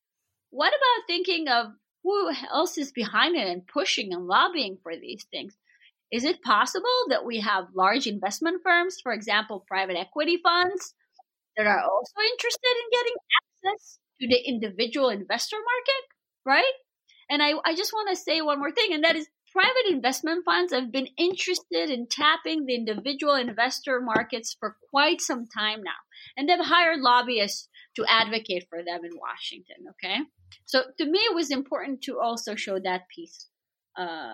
what 0.50 0.70
about 0.70 1.08
thinking 1.08 1.48
of 1.48 1.68
who 2.04 2.32
else 2.52 2.78
is 2.78 2.92
behind 2.92 3.36
it 3.36 3.48
and 3.48 3.68
pushing 3.68 4.14
and 4.14 4.26
lobbying 4.26 4.78
for 4.82 4.96
these 4.96 5.26
things? 5.32 5.56
Is 6.12 6.24
it 6.24 6.42
possible 6.42 6.98
that 7.10 7.26
we 7.26 7.42
have 7.42 7.66
large 7.76 8.08
investment 8.08 8.62
firms, 8.64 8.98
for 9.02 9.14
example, 9.14 9.66
private 9.68 9.98
equity 9.98 10.40
funds, 10.42 10.94
that 11.58 11.68
are 11.68 11.82
also 11.82 12.20
interested 12.34 12.74
in 12.82 12.90
getting 12.92 13.14
access 13.42 14.00
to 14.22 14.28
the 14.28 14.38
individual 14.48 15.10
investor 15.10 15.58
market, 15.58 16.04
right? 16.46 16.74
And 17.30 17.42
I, 17.42 17.54
I 17.66 17.76
just 17.76 17.94
want 17.94 18.10
to 18.10 18.16
say 18.16 18.42
one 18.42 18.60
more 18.60 18.72
thing, 18.72 18.94
and 18.94 19.04
that 19.04 19.16
is 19.16 19.28
private 19.56 19.90
investment 19.90 20.44
funds 20.44 20.74
have 20.74 20.92
been 20.92 21.08
interested 21.18 21.90
in 21.90 22.08
tapping 22.08 22.66
the 22.66 22.76
individual 22.76 23.36
investor 23.36 24.02
markets 24.02 24.56
for 24.60 24.76
quite 24.92 25.22
some 25.22 25.48
time 25.48 25.82
now. 25.82 25.92
And 26.36 26.50
they've 26.50 26.60
hired 26.60 27.00
lobbyists 27.00 27.70
to 27.96 28.06
advocate 28.10 28.66
for 28.70 28.80
them 28.80 29.06
in 29.06 29.12
Washington, 29.18 29.86
okay? 29.92 30.18
So 30.66 30.84
to 30.98 31.06
me, 31.06 31.20
it 31.20 31.34
was 31.34 31.52
important 31.52 32.02
to 32.04 32.20
also 32.20 32.56
show 32.56 32.80
that 32.80 33.04
piece 33.16 33.48
uh, 33.98 34.34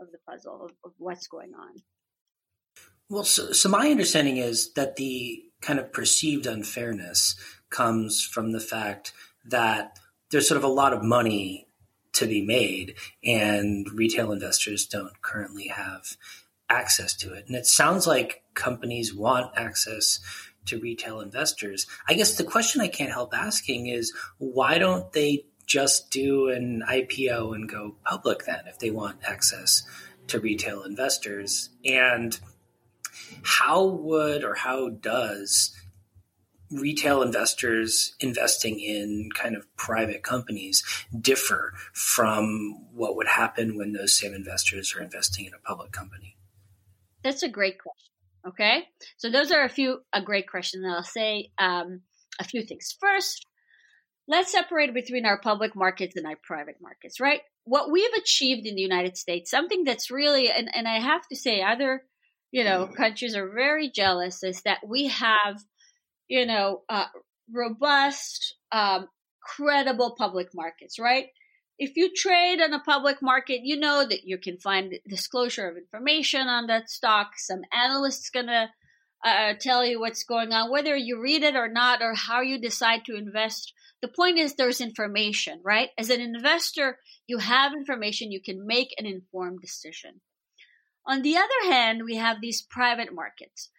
of 0.00 0.06
the 0.10 0.18
puzzle 0.26 0.64
of, 0.64 0.70
of 0.82 0.92
what's 0.96 1.26
going 1.26 1.52
on. 1.54 1.82
Well, 3.10 3.24
so, 3.24 3.52
so 3.52 3.68
my 3.68 3.90
understanding 3.90 4.38
is 4.38 4.72
that 4.72 4.96
the 4.96 5.42
kind 5.60 5.78
of 5.78 5.92
perceived 5.92 6.46
unfairness 6.46 7.36
comes 7.68 8.24
from 8.24 8.52
the 8.52 8.60
fact 8.60 9.12
that 9.50 9.98
there's 10.30 10.48
sort 10.48 10.56
of 10.56 10.64
a 10.64 10.68
lot 10.68 10.94
of 10.94 11.02
money 11.02 11.68
to 12.14 12.26
be 12.26 12.42
made, 12.42 12.94
and 13.22 13.86
retail 13.92 14.32
investors 14.32 14.86
don't 14.86 15.20
currently 15.22 15.68
have 15.68 16.16
access 16.68 17.14
to 17.14 17.32
it. 17.34 17.46
And 17.46 17.56
it 17.56 17.66
sounds 17.66 18.06
like 18.06 18.42
companies 18.54 19.14
want 19.14 19.52
access 19.56 20.20
to 20.66 20.80
retail 20.80 21.20
investors. 21.20 21.86
I 22.08 22.14
guess 22.14 22.36
the 22.36 22.44
question 22.44 22.80
I 22.80 22.88
can't 22.88 23.12
help 23.12 23.34
asking 23.34 23.88
is 23.88 24.12
why 24.38 24.78
don't 24.78 25.12
they 25.12 25.44
just 25.66 26.10
do 26.10 26.48
an 26.48 26.82
IPO 26.88 27.54
and 27.54 27.68
go 27.68 27.96
public 28.04 28.44
then 28.44 28.62
if 28.66 28.78
they 28.78 28.90
want 28.90 29.18
access 29.24 29.82
to 30.28 30.40
retail 30.40 30.82
investors? 30.82 31.70
And 31.84 32.38
how 33.42 33.84
would 33.84 34.44
or 34.44 34.54
how 34.54 34.88
does 34.88 35.74
retail 36.74 37.22
investors 37.22 38.14
investing 38.20 38.80
in 38.80 39.30
kind 39.34 39.56
of 39.56 39.66
private 39.76 40.22
companies 40.22 40.82
differ 41.18 41.72
from 41.92 42.86
what 42.92 43.16
would 43.16 43.28
happen 43.28 43.76
when 43.76 43.92
those 43.92 44.16
same 44.16 44.34
investors 44.34 44.94
are 44.94 45.02
investing 45.02 45.46
in 45.46 45.54
a 45.54 45.58
public 45.58 45.92
company? 45.92 46.36
That's 47.22 47.42
a 47.42 47.48
great 47.48 47.78
question. 47.78 48.10
Okay, 48.46 48.82
so 49.16 49.30
those 49.30 49.50
are 49.50 49.64
a 49.64 49.70
few 49.70 50.00
a 50.12 50.20
great 50.20 50.48
question. 50.50 50.84
I'll 50.84 51.02
say 51.02 51.50
um, 51.58 52.02
a 52.38 52.44
few 52.44 52.62
things. 52.62 52.94
First, 53.00 53.46
let's 54.28 54.52
separate 54.52 54.92
between 54.92 55.24
our 55.24 55.40
public 55.40 55.74
markets 55.74 56.16
and 56.16 56.26
our 56.26 56.36
private 56.42 56.76
markets. 56.82 57.20
Right? 57.20 57.40
What 57.64 57.90
we've 57.90 58.12
achieved 58.18 58.66
in 58.66 58.74
the 58.74 58.82
United 58.82 59.16
States, 59.16 59.50
something 59.50 59.84
that's 59.84 60.10
really, 60.10 60.50
and, 60.50 60.68
and 60.74 60.86
I 60.86 60.98
have 60.98 61.26
to 61.28 61.36
say, 61.36 61.62
other 61.62 62.02
you 62.50 62.64
know 62.64 62.86
countries 62.86 63.34
are 63.34 63.48
very 63.48 63.90
jealous, 63.90 64.42
is 64.44 64.60
that 64.62 64.86
we 64.86 65.06
have 65.08 65.62
you 66.28 66.46
know, 66.46 66.82
uh, 66.88 67.06
robust, 67.52 68.54
um, 68.72 69.08
credible 69.42 70.14
public 70.16 70.48
markets, 70.54 70.98
right? 70.98 71.26
If 71.78 71.96
you 71.96 72.12
trade 72.14 72.60
on 72.60 72.72
a 72.72 72.80
public 72.80 73.20
market, 73.20 73.60
you 73.64 73.76
know 73.76 74.06
that 74.08 74.24
you 74.24 74.38
can 74.38 74.58
find 74.58 74.94
disclosure 75.08 75.68
of 75.68 75.76
information 75.76 76.46
on 76.46 76.68
that 76.68 76.88
stock. 76.88 77.32
Some 77.36 77.62
analyst's 77.72 78.30
gonna 78.30 78.70
uh, 79.24 79.54
tell 79.58 79.84
you 79.84 79.98
what's 79.98 80.22
going 80.22 80.52
on, 80.52 80.70
whether 80.70 80.96
you 80.96 81.20
read 81.20 81.42
it 81.42 81.56
or 81.56 81.68
not, 81.68 82.02
or 82.02 82.14
how 82.14 82.42
you 82.42 82.58
decide 82.58 83.04
to 83.06 83.16
invest. 83.16 83.72
The 84.02 84.08
point 84.08 84.38
is, 84.38 84.54
there's 84.54 84.80
information, 84.80 85.60
right? 85.64 85.90
As 85.98 86.10
an 86.10 86.20
investor, 86.20 86.98
you 87.26 87.38
have 87.38 87.72
information, 87.72 88.30
you 88.30 88.40
can 88.40 88.66
make 88.66 88.94
an 88.98 89.06
informed 89.06 89.60
decision. 89.60 90.20
On 91.06 91.22
the 91.22 91.36
other 91.36 91.72
hand, 91.72 92.02
we 92.04 92.16
have 92.16 92.40
these 92.40 92.62
private 92.62 93.12
markets 93.12 93.70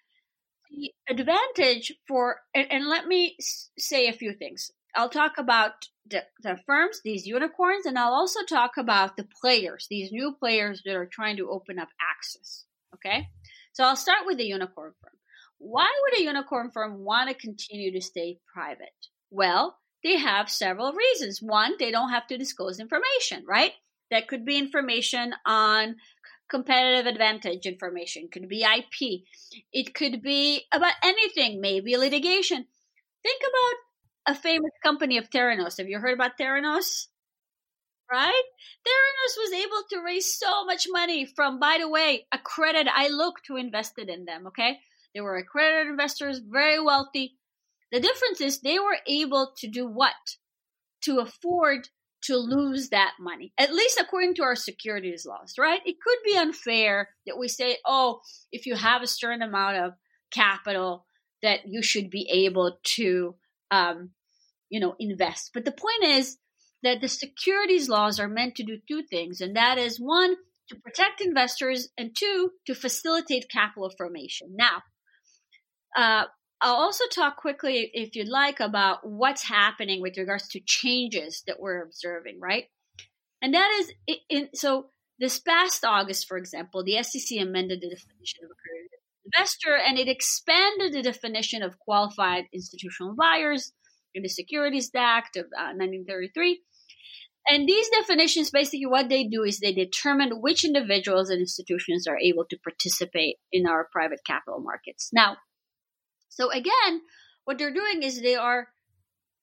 the 0.76 0.92
advantage 1.10 1.94
for, 2.08 2.38
and, 2.54 2.68
and 2.72 2.88
let 2.88 3.08
me 3.08 3.38
say 3.78 4.08
a 4.08 4.14
few 4.14 4.34
things. 4.34 4.72
I'll 4.96 5.10
talk 5.10 5.34
about 5.38 5.74
the, 6.10 6.24
the, 6.42 6.58
firms, 6.66 7.02
these 7.04 7.26
unicorns, 7.26 7.86
and 7.86 8.00
I'll 8.00 8.14
also 8.14 8.44
talk 8.44 8.78
about 8.78 9.18
the 9.18 9.28
players, 9.42 9.88
these 9.90 10.12
new 10.12 10.34
players 10.40 10.82
that 10.86 10.96
are 10.96 11.06
trying 11.06 11.38
to 11.38 11.50
open 11.50 11.80
up 11.80 11.90
access. 12.02 12.66
Okay? 12.96 13.28
So 13.74 13.84
I'll 13.84 13.96
start 13.96 14.26
with 14.26 14.38
the 14.38 14.46
unicorn 14.46 14.94
firm. 15.02 15.14
Why 15.58 15.92
would 16.04 16.20
a 16.20 16.24
unicorn 16.24 16.72
firm 16.72 17.04
want 17.04 17.30
to 17.30 17.36
continue 17.36 17.92
to 17.92 18.02
stay 18.02 18.40
private? 18.54 18.90
Well, 19.32 19.78
they 20.04 20.18
have 20.18 20.50
several 20.50 20.94
reasons. 20.94 21.42
One, 21.42 21.74
they 21.80 21.92
don't 21.92 22.12
have 22.12 22.28
to 22.28 22.38
disclose 22.38 22.80
information, 22.80 23.44
right? 23.48 23.72
That 24.12 24.28
could 24.28 24.46
be 24.46 24.58
information 24.58 25.34
on 25.46 25.96
competitive 26.50 27.06
advantage 27.06 27.66
information, 27.66 28.30
could 28.32 28.48
be 28.48 28.64
IP, 28.64 29.24
it 29.74 29.94
could 29.94 30.22
be 30.22 30.64
about 30.72 30.94
anything, 31.04 31.62
maybe 31.62 31.98
litigation. 31.98 32.66
Think 33.24 33.42
about 33.42 34.36
a 34.36 34.40
famous 34.40 34.72
company 34.84 35.18
of 35.18 35.30
Theranos. 35.30 35.78
Have 35.78 35.88
you 35.88 36.00
heard 36.00 36.14
about 36.14 36.38
Theranos? 36.40 37.08
Right? 38.12 38.44
Theranos 38.86 39.38
was 39.38 39.54
able 39.54 39.84
to 39.90 40.04
raise 40.06 40.38
so 40.38 40.66
much 40.66 40.88
money 40.90 41.26
from, 41.26 41.60
by 41.60 41.78
the 41.80 41.90
way, 41.90 42.28
accredited. 42.32 42.92
I 42.94 43.08
looked 43.08 43.48
who 43.48 43.58
invested 43.58 44.10
in 44.10 44.26
them, 44.26 44.48
okay? 44.48 44.80
They 45.14 45.22
were 45.22 45.38
accredited 45.38 45.88
investors, 45.88 46.40
very 46.40 46.80
wealthy. 46.80 47.38
The 47.92 48.00
difference 48.00 48.42
is 48.42 48.60
they 48.60 48.78
were 48.78 48.98
able 49.08 49.54
to 49.58 49.68
do 49.68 49.88
what? 49.88 50.14
To 51.06 51.20
afford 51.20 51.90
to 52.26 52.38
lose 52.38 52.90
that 52.90 53.14
money, 53.20 53.54
at 53.58 53.74
least 53.74 54.00
according 54.00 54.36
to 54.36 54.44
our 54.44 54.56
securities 54.56 55.26
laws, 55.26 55.56
right? 55.60 55.82
It 55.86 55.98
could 56.02 56.18
be 56.26 56.38
unfair 56.38 57.10
that 57.28 57.38
we 57.38 57.48
say, 57.48 57.78
oh, 57.86 58.22
if 58.52 58.66
you 58.66 58.76
have 58.76 59.02
a 59.02 59.08
certain 59.08 59.42
amount 59.42 59.78
of 59.78 59.94
capital, 60.32 61.06
that 61.44 61.62
you 61.68 61.84
should 61.84 62.10
be 62.10 62.28
able 62.32 62.78
to, 62.84 63.36
um, 63.70 64.10
you 64.70 64.80
know, 64.80 64.96
invest. 65.00 65.52
But 65.54 65.66
the 65.66 65.72
point 65.72 66.04
is 66.04 66.38
that 66.82 67.02
the 67.02 67.08
securities 67.08 67.90
laws 67.90 68.20
are 68.20 68.28
meant 68.28 68.56
to 68.56 68.64
do 68.64 68.78
two 68.88 69.04
things, 69.04 69.42
and 69.42 69.56
that 69.56 69.78
is 69.78 70.00
one, 70.00 70.36
to 70.70 70.76
protect 70.76 71.22
investors, 71.22 71.90
and 71.98 72.16
two, 72.18 72.52
to 72.66 72.74
facilitate 72.74 73.52
capital 73.52 73.92
formation. 73.96 74.56
Now, 74.56 74.82
uh, 75.96 76.26
I'll 76.66 76.78
also 76.78 77.04
talk 77.14 77.38
quickly, 77.38 77.92
if 77.94 78.16
you'd 78.16 78.28
like, 78.28 78.60
about 78.60 79.08
what's 79.08 79.44
happening 79.44 80.02
with 80.02 80.18
regards 80.18 80.48
to 80.48 80.60
changes 80.66 81.44
that 81.46 81.60
we're 81.60 81.84
observing, 81.84 82.40
right? 82.42 82.66
And 83.40 83.54
that 83.54 83.72
is, 83.80 84.18
in, 84.30 84.50
so 84.56 84.88
this 85.20 85.38
past 85.38 85.86
August, 85.86 86.28
for 86.28 86.40
example, 86.40 86.84
the 86.84 87.04
SEC 87.04 87.40
amended 87.40 87.82
the 87.82 87.90
definition 87.90 88.40
of 88.44 88.50
a 88.50 88.54
accredited 88.54 89.00
investor 89.26 89.76
and 89.78 90.00
it 90.00 90.08
expanded 90.08 90.94
the 90.94 91.04
definition 91.04 91.62
of 91.62 91.78
qualified 91.78 92.46
institutional 92.52 93.14
buyers 93.14 93.72
in 94.16 94.24
the 94.24 94.30
Securities 94.30 94.90
Act 94.96 95.38
of 95.38 95.46
uh, 95.46 95.78
1933. 95.78 96.64
And 97.48 97.70
these 97.70 97.90
definitions, 97.90 98.50
basically, 98.50 98.88
what 98.88 99.08
they 99.08 99.26
do 99.26 99.44
is 99.44 99.60
they 99.60 99.72
determine 99.72 100.42
which 100.42 100.66
individuals 100.66 101.30
and 101.30 101.42
institutions 101.42 102.08
are 102.08 102.18
able 102.18 102.46
to 102.46 102.58
participate 102.58 103.36
in 103.52 103.68
our 103.68 103.88
private 103.92 104.22
capital 104.26 104.62
markets. 104.62 105.12
Now, 105.14 105.38
so 106.36 106.52
again, 106.52 107.02
what 107.46 107.58
they're 107.58 107.74
doing 107.74 108.04
is 108.04 108.22
they 108.22 108.36
are 108.36 108.68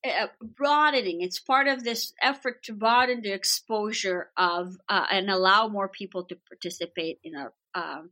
uh, 0.04 0.26
broadening. 0.42 1.22
It's 1.22 1.38
part 1.38 1.66
of 1.68 1.84
this 1.84 2.12
effort 2.20 2.62
to 2.64 2.74
broaden 2.74 3.22
the 3.22 3.32
exposure 3.32 4.30
of 4.36 4.76
uh, 4.88 5.06
and 5.10 5.30
allow 5.30 5.68
more 5.68 5.88
people 5.88 6.24
to 6.24 6.36
participate 6.48 7.18
in 7.24 7.34
our 7.34 7.52
um, 7.74 8.10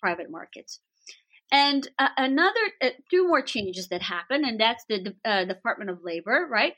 private 0.00 0.30
markets. 0.30 0.80
And 1.50 1.88
uh, 1.98 2.08
another 2.16 2.60
uh, 2.82 2.90
two 3.10 3.26
more 3.26 3.42
changes 3.42 3.88
that 3.88 4.02
happened, 4.02 4.44
and 4.44 4.60
that's 4.60 4.84
the 4.88 5.14
uh, 5.24 5.44
Department 5.46 5.90
of 5.90 6.04
Labor, 6.04 6.46
right? 6.48 6.74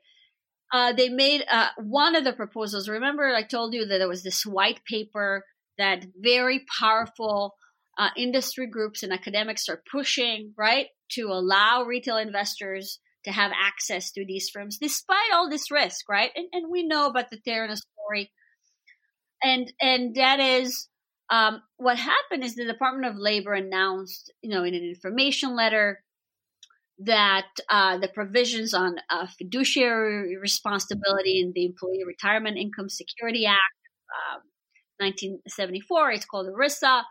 Uh, 0.73 0.93
they 0.93 1.09
made 1.09 1.45
uh, 1.51 1.69
one 1.77 2.15
of 2.15 2.25
the 2.25 2.33
proposals. 2.33 2.89
Remember, 2.89 3.35
I 3.35 3.43
told 3.43 3.75
you 3.75 3.85
that 3.85 3.99
there 3.99 4.09
was 4.09 4.23
this 4.23 4.47
white 4.47 4.81
paper 4.85 5.45
that 5.77 6.07
very 6.17 6.65
powerful 6.79 7.57
uh, 7.99 8.09
industry 8.17 8.67
groups 8.67 9.03
and 9.03 9.13
academics 9.13 9.69
are 9.69 9.83
pushing, 9.91 10.53
right, 10.57 10.87
to 11.13 11.29
allow 11.29 11.85
retail 11.85 12.17
investors 12.17 12.99
to 13.25 13.33
have 13.33 13.53
access 13.55 14.11
to 14.13 14.25
these 14.27 14.51
firms, 14.51 14.79
despite 14.79 15.33
all 15.33 15.49
this 15.49 15.71
risk, 15.71 16.09
right? 16.09 16.31
And, 16.35 16.47
and 16.53 16.71
we 16.71 16.87
know 16.87 17.07
about 17.07 17.31
the 17.31 17.39
Theranos 17.39 17.81
story, 18.05 18.33
and 19.43 19.73
and 19.81 20.15
that 20.17 20.41
is 20.41 20.89
um, 21.31 21.63
what 21.77 21.99
happened 21.99 22.45
is 22.45 22.55
the 22.55 22.67
Department 22.67 23.13
of 23.13 23.19
Labor 23.19 23.55
announced, 23.55 24.33
you 24.43 24.51
know, 24.51 24.65
in 24.65 24.75
an 24.75 24.83
information 24.83 25.57
letter 25.57 26.03
that 26.99 27.47
uh, 27.71 27.99
the 27.99 28.09
provisions 28.09 28.75
on 28.75 28.97
uh, 29.11 29.27
fiduciary 29.39 30.37
responsibility 30.37 31.41
in 31.41 31.53
the 31.55 31.65
Employee 31.65 32.05
Retirement 32.07 32.59
Income 32.59 32.91
Security 32.91 33.47
Act, 33.47 33.61
um, 34.35 34.43
1974, 34.99 36.13
it's 36.13 36.27
called 36.27 36.49
ERISA, 36.49 37.03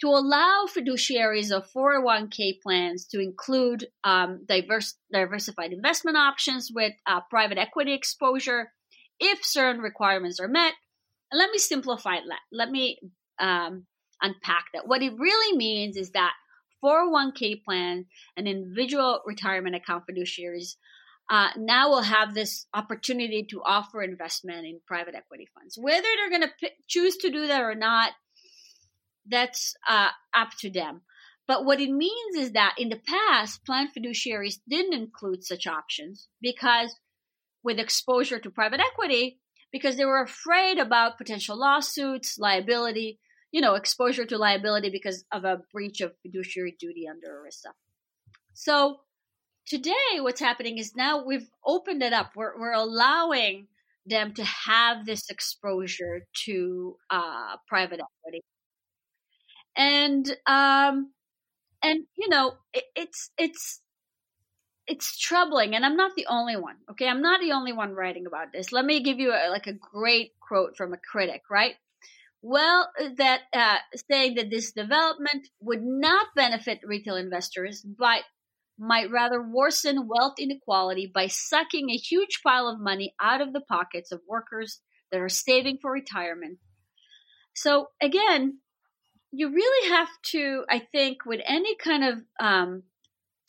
to 0.00 0.08
allow 0.08 0.66
fiduciaries 0.68 1.50
of 1.50 1.70
401k 1.72 2.60
plans 2.62 3.06
to 3.06 3.20
include 3.20 3.86
um, 4.04 4.44
diverse, 4.46 4.94
diversified 5.12 5.72
investment 5.72 6.16
options 6.16 6.70
with 6.72 6.92
uh, 7.06 7.20
private 7.30 7.58
equity 7.58 7.94
exposure 7.94 8.70
if 9.18 9.44
certain 9.44 9.82
requirements 9.82 10.38
are 10.40 10.48
met. 10.48 10.72
And 11.30 11.38
let 11.38 11.50
me 11.50 11.58
simplify 11.58 12.16
that. 12.16 12.40
Let 12.52 12.70
me 12.70 12.98
um, 13.40 13.86
unpack 14.22 14.66
that. 14.74 14.86
What 14.86 15.02
it 15.02 15.12
really 15.18 15.56
means 15.56 15.96
is 15.96 16.12
that 16.12 16.32
401k 16.84 17.64
plan 17.64 18.06
and 18.36 18.46
individual 18.46 19.20
retirement 19.26 19.74
account 19.74 20.04
fiduciaries 20.08 20.76
uh, 21.30 21.48
now 21.56 21.90
will 21.90 22.02
have 22.02 22.34
this 22.34 22.66
opportunity 22.72 23.46
to 23.50 23.62
offer 23.62 24.02
investment 24.02 24.64
in 24.64 24.80
private 24.86 25.14
equity 25.14 25.48
funds. 25.54 25.76
Whether 25.78 26.06
they're 26.16 26.30
going 26.30 26.48
to 26.48 26.54
p- 26.60 26.74
choose 26.86 27.18
to 27.18 27.30
do 27.30 27.48
that 27.48 27.62
or 27.62 27.74
not, 27.74 28.12
that's 29.30 29.74
uh, 29.88 30.08
up 30.34 30.50
to 30.60 30.70
them. 30.70 31.02
But 31.46 31.64
what 31.64 31.80
it 31.80 31.90
means 31.90 32.36
is 32.36 32.52
that 32.52 32.74
in 32.78 32.90
the 32.90 33.00
past, 33.06 33.64
plan 33.64 33.88
fiduciaries 33.88 34.58
didn't 34.68 34.94
include 34.94 35.44
such 35.44 35.66
options 35.66 36.28
because 36.42 36.94
with 37.62 37.78
exposure 37.78 38.38
to 38.38 38.50
private 38.50 38.80
equity, 38.80 39.40
because 39.72 39.96
they 39.96 40.04
were 40.04 40.22
afraid 40.22 40.78
about 40.78 41.18
potential 41.18 41.58
lawsuits, 41.58 42.38
liability, 42.38 43.18
you 43.50 43.60
know, 43.60 43.74
exposure 43.74 44.26
to 44.26 44.38
liability 44.38 44.90
because 44.90 45.24
of 45.32 45.44
a 45.44 45.62
breach 45.72 46.00
of 46.00 46.12
fiduciary 46.22 46.76
duty 46.78 47.06
under 47.08 47.28
ERISA. 47.28 47.72
So 48.52 49.00
today, 49.66 50.20
what's 50.20 50.40
happening 50.40 50.78
is 50.78 50.94
now 50.96 51.24
we've 51.24 51.48
opened 51.64 52.02
it 52.02 52.12
up. 52.12 52.32
We're, 52.36 52.58
we're 52.58 52.72
allowing 52.72 53.68
them 54.06 54.34
to 54.34 54.44
have 54.44 55.04
this 55.04 55.28
exposure 55.30 56.26
to 56.44 56.96
uh, 57.10 57.56
private 57.68 58.00
equity, 58.00 58.42
and 59.78 60.28
um, 60.46 61.12
and 61.82 62.04
you 62.16 62.28
know, 62.28 62.54
it, 62.74 62.84
it's 62.94 63.30
it's 63.38 63.80
it's 64.90 65.18
troubling 65.18 65.74
and 65.74 65.84
i'm 65.84 65.96
not 65.96 66.12
the 66.16 66.26
only 66.28 66.56
one 66.56 66.76
okay? 66.90 67.06
I'm 67.06 67.22
not 67.22 67.40
the 67.40 67.52
only 67.52 67.72
one 67.72 67.92
writing 67.92 68.26
about 68.26 68.52
this. 68.52 68.72
Let 68.72 68.84
me 68.84 69.02
give 69.02 69.18
you 69.18 69.32
a, 69.32 69.50
like 69.50 69.66
a 69.66 69.74
great 69.74 70.32
quote 70.40 70.76
from 70.76 70.92
a 70.92 70.98
critic 70.98 71.42
right? 71.50 71.74
Well 72.42 72.90
that 73.16 73.42
uh, 73.52 73.76
saying 74.10 74.36
that 74.36 74.50
this 74.50 74.72
development 74.72 75.48
would 75.60 75.82
not 75.82 76.28
benefit 76.34 76.80
retail 76.84 77.16
investors 77.16 77.82
but 77.82 78.22
might 78.78 79.10
rather 79.10 79.42
worsen 79.42 80.08
wealth 80.08 80.34
inequality 80.38 81.10
by 81.12 81.26
sucking 81.26 81.90
a 81.90 81.96
huge 81.96 82.40
pile 82.42 82.68
of 82.68 82.80
money 82.80 83.14
out 83.20 83.40
of 83.40 83.52
the 83.52 83.60
pockets 83.60 84.10
of 84.10 84.20
workers 84.26 84.80
that 85.10 85.20
are 85.20 85.28
saving 85.28 85.78
for 85.82 85.92
retirement. 85.92 86.58
So 87.54 87.88
again 88.00 88.60
you 89.32 89.52
really 89.52 89.90
have 89.90 90.08
to 90.22 90.64
i 90.68 90.78
think 90.78 91.24
with 91.26 91.40
any 91.46 91.76
kind 91.76 92.04
of 92.04 92.22
um, 92.40 92.82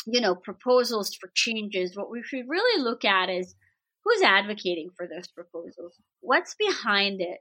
you 0.05 0.21
know 0.21 0.35
proposals 0.35 1.15
for 1.15 1.31
changes 1.33 1.95
what 1.95 2.11
we 2.11 2.21
should 2.23 2.47
really 2.47 2.83
look 2.83 3.05
at 3.05 3.29
is 3.29 3.55
who's 4.03 4.21
advocating 4.21 4.89
for 4.95 5.07
those 5.07 5.27
proposals 5.27 5.95
what's 6.21 6.55
behind 6.55 7.21
it 7.21 7.39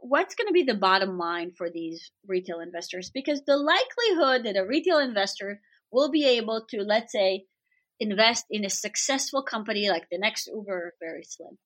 what's 0.00 0.34
going 0.34 0.48
to 0.48 0.52
be 0.52 0.64
the 0.64 0.74
bottom 0.74 1.18
line 1.18 1.52
for 1.56 1.70
these 1.70 2.10
retail 2.26 2.60
investors? 2.60 3.10
Because 3.12 3.42
the 3.46 3.56
likelihood 3.56 4.44
that 4.44 4.60
a 4.60 4.66
retail 4.66 4.98
investor 4.98 5.60
will 5.90 6.10
be 6.10 6.24
able 6.24 6.66
to, 6.70 6.82
let's 6.82 7.12
say, 7.12 7.44
invest 8.00 8.46
in 8.50 8.64
a 8.64 8.70
successful 8.70 9.42
company 9.42 9.88
like 9.88 10.06
the 10.10 10.18
next 10.18 10.48
Uber 10.52 10.94
very 11.00 11.22
slim. 11.22 11.58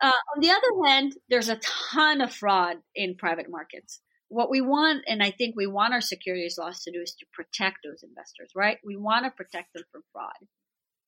Uh, 0.00 0.12
on 0.34 0.40
the 0.40 0.50
other 0.50 0.88
hand, 0.88 1.12
there's 1.28 1.48
a 1.48 1.60
ton 1.62 2.20
of 2.20 2.32
fraud 2.32 2.76
in 2.94 3.16
private 3.16 3.50
markets. 3.50 4.00
What 4.28 4.50
we 4.50 4.60
want, 4.60 5.04
and 5.06 5.22
I 5.22 5.30
think 5.30 5.56
we 5.56 5.66
want 5.66 5.94
our 5.94 6.00
securities 6.00 6.58
laws 6.58 6.82
to 6.82 6.92
do, 6.92 7.00
is 7.00 7.14
to 7.14 7.26
protect 7.32 7.78
those 7.84 8.02
investors, 8.02 8.50
right? 8.54 8.78
We 8.84 8.96
want 8.96 9.24
to 9.24 9.30
protect 9.30 9.72
them 9.72 9.84
from 9.90 10.02
fraud. 10.12 10.32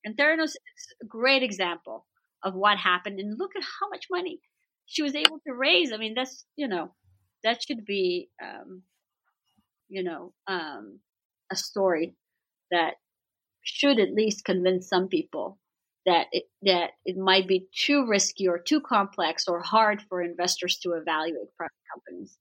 And 0.05 0.17
Theranos 0.17 0.45
is 0.45 0.95
a 1.03 1.07
great 1.07 1.43
example 1.43 2.07
of 2.43 2.55
what 2.55 2.79
happened. 2.79 3.21
And 3.21 3.39
look 3.39 3.51
at 3.57 3.63
how 3.63 3.89
much 3.91 4.07
money 4.11 4.41
she 4.87 5.03
was 5.03 5.15
able 5.15 5.39
to 5.47 5.53
raise. 5.55 5.93
I 5.93 5.99
mean, 5.99 6.15
that's 6.15 6.45
you 6.57 6.69
know, 6.69 6.93
that 7.45 7.63
should 7.63 7.85
be 7.85 8.31
um, 8.43 8.83
you 9.89 10.03
know 10.03 10.33
um, 10.47 11.01
a 11.53 11.57
story 11.57 12.15
that 12.71 12.95
should 13.63 13.99
at 13.99 14.15
least 14.15 14.45
convince 14.45 14.89
some 14.89 15.09
people 15.09 15.59
that 16.07 16.27
it, 16.33 16.45
that 16.63 16.91
it 17.05 17.17
might 17.17 17.47
be 17.47 17.69
too 17.77 18.07
risky 18.07 18.49
or 18.49 18.59
too 18.59 18.81
complex 18.81 19.47
or 19.47 19.61
hard 19.61 20.01
for 20.09 20.23
investors 20.23 20.79
to 20.83 20.93
evaluate 20.93 21.55
private 21.57 21.73
companies. 21.93 22.39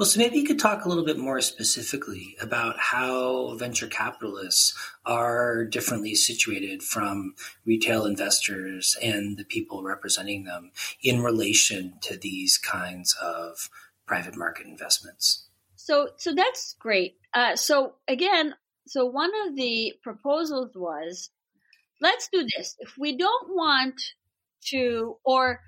Well, 0.00 0.06
so 0.06 0.18
maybe 0.18 0.38
you 0.38 0.46
could 0.46 0.58
talk 0.58 0.86
a 0.86 0.88
little 0.88 1.04
bit 1.04 1.18
more 1.18 1.42
specifically 1.42 2.34
about 2.40 2.78
how 2.78 3.54
venture 3.56 3.86
capitalists 3.86 4.74
are 5.04 5.66
differently 5.66 6.14
situated 6.14 6.82
from 6.82 7.34
retail 7.66 8.06
investors 8.06 8.96
and 9.02 9.36
the 9.36 9.44
people 9.44 9.82
representing 9.82 10.44
them 10.44 10.72
in 11.02 11.20
relation 11.20 11.98
to 12.00 12.16
these 12.16 12.56
kinds 12.56 13.14
of 13.20 13.68
private 14.06 14.38
market 14.38 14.66
investments. 14.66 15.44
So, 15.76 16.08
so 16.16 16.34
that's 16.34 16.76
great. 16.78 17.18
Uh, 17.34 17.54
so 17.56 17.96
again, 18.08 18.54
so 18.86 19.04
one 19.04 19.32
of 19.46 19.54
the 19.54 19.92
proposals 20.02 20.70
was, 20.74 21.28
let's 22.00 22.26
do 22.32 22.46
this. 22.56 22.74
If 22.78 22.96
we 22.98 23.18
don't 23.18 23.50
want 23.50 24.00
to, 24.68 25.18
or 25.24 25.60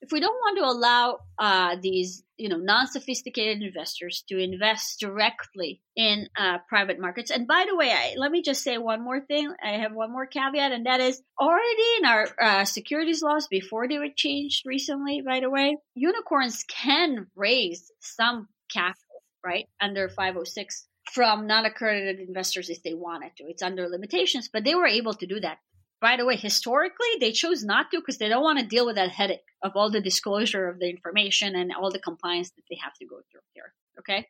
if 0.00 0.12
we 0.12 0.20
don't 0.20 0.36
want 0.36 0.56
to 0.58 0.64
allow 0.66 1.18
uh, 1.36 1.74
these 1.82 2.22
you 2.36 2.48
know 2.48 2.56
non-sophisticated 2.56 3.62
investors 3.62 4.24
to 4.28 4.38
invest 4.38 5.00
directly 5.00 5.80
in 5.94 6.28
uh, 6.38 6.58
private 6.68 7.00
markets. 7.00 7.30
And 7.30 7.46
by 7.46 7.64
the 7.68 7.76
way 7.76 7.90
I, 7.90 8.14
let 8.16 8.30
me 8.30 8.42
just 8.42 8.62
say 8.62 8.78
one 8.78 9.02
more 9.02 9.20
thing. 9.20 9.52
I 9.62 9.78
have 9.78 9.92
one 9.92 10.12
more 10.12 10.26
caveat 10.26 10.72
and 10.72 10.86
that 10.86 11.00
is 11.00 11.20
already 11.40 11.88
in 11.98 12.04
our 12.04 12.28
uh, 12.40 12.64
securities 12.64 13.22
laws 13.22 13.46
before 13.48 13.88
they 13.88 13.98
were 13.98 14.08
changed 14.14 14.62
recently 14.66 15.22
by 15.22 15.40
the 15.40 15.50
way 15.50 15.76
unicorns 15.94 16.64
can 16.68 17.26
raise 17.34 17.90
some 18.00 18.48
capital 18.72 19.02
right 19.44 19.66
under 19.80 20.08
506 20.08 20.86
from 21.12 21.46
non-accredited 21.46 22.26
investors 22.26 22.68
if 22.68 22.82
they 22.82 22.94
wanted 22.94 23.30
to. 23.36 23.44
It's 23.44 23.62
under 23.62 23.88
limitations 23.88 24.48
but 24.52 24.64
they 24.64 24.74
were 24.74 24.86
able 24.86 25.14
to 25.14 25.26
do 25.26 25.40
that 25.40 25.58
by 26.00 26.16
the 26.16 26.26
way, 26.26 26.36
historically, 26.36 27.08
they 27.20 27.32
chose 27.32 27.64
not 27.64 27.90
to 27.90 27.98
because 27.98 28.18
they 28.18 28.28
don't 28.28 28.42
want 28.42 28.58
to 28.58 28.66
deal 28.66 28.86
with 28.86 28.96
that 28.96 29.10
headache 29.10 29.40
of 29.62 29.72
all 29.74 29.90
the 29.90 30.00
disclosure 30.00 30.68
of 30.68 30.78
the 30.78 30.90
information 30.90 31.56
and 31.56 31.72
all 31.72 31.90
the 31.90 31.98
compliance 31.98 32.50
that 32.50 32.62
they 32.70 32.78
have 32.82 32.94
to 32.94 33.06
go 33.06 33.16
through 33.30 33.40
here. 33.54 33.72
Okay. 34.00 34.28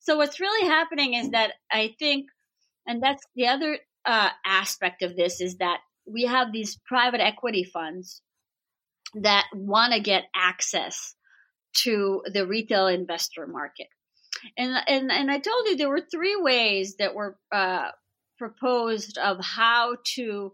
So 0.00 0.16
what's 0.16 0.40
really 0.40 0.68
happening 0.68 1.14
is 1.14 1.30
that 1.30 1.52
I 1.70 1.94
think, 1.98 2.26
and 2.86 3.02
that's 3.02 3.22
the 3.34 3.48
other 3.48 3.78
uh, 4.06 4.30
aspect 4.46 5.02
of 5.02 5.16
this 5.16 5.40
is 5.40 5.56
that 5.56 5.80
we 6.06 6.24
have 6.24 6.52
these 6.52 6.78
private 6.86 7.20
equity 7.20 7.64
funds 7.64 8.22
that 9.14 9.44
want 9.52 9.92
to 9.92 10.00
get 10.00 10.24
access 10.34 11.14
to 11.82 12.22
the 12.32 12.46
retail 12.46 12.86
investor 12.86 13.46
market. 13.46 13.88
And, 14.56 14.74
and, 14.86 15.10
and 15.10 15.30
I 15.30 15.38
told 15.38 15.66
you 15.66 15.76
there 15.76 15.88
were 15.88 16.00
three 16.00 16.36
ways 16.36 16.96
that 16.96 17.14
were 17.14 17.36
uh, 17.52 17.90
proposed 18.38 19.18
of 19.18 19.44
how 19.44 19.96
to 20.14 20.52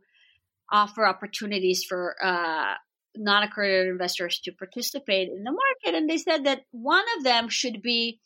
offer 0.70 1.06
opportunities 1.06 1.84
for 1.84 2.16
uh, 2.22 2.74
non-accredited 3.16 3.88
investors 3.88 4.40
to 4.44 4.52
participate 4.52 5.28
in 5.28 5.44
the 5.44 5.52
market, 5.52 5.96
and 5.96 6.08
they 6.08 6.18
said 6.18 6.44
that 6.44 6.62
one 6.72 7.04
of 7.16 7.24
them 7.24 7.48
should 7.48 7.82
be 7.82 8.20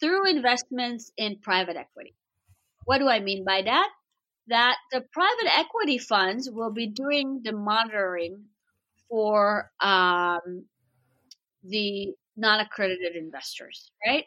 through 0.00 0.28
investments 0.28 1.12
in 1.16 1.38
private 1.38 1.76
equity. 1.76 2.14
What 2.84 2.98
do 2.98 3.08
I 3.08 3.20
mean 3.20 3.44
by 3.44 3.62
that? 3.62 3.88
That 4.48 4.76
the 4.90 5.04
private 5.12 5.58
equity 5.58 5.98
funds 5.98 6.50
will 6.50 6.72
be 6.72 6.88
doing 6.88 7.42
the 7.44 7.52
monitoring 7.52 8.44
for 9.08 9.70
um, 9.80 10.66
the 11.62 12.14
non-accredited 12.36 13.14
investors, 13.14 13.92
right? 14.04 14.24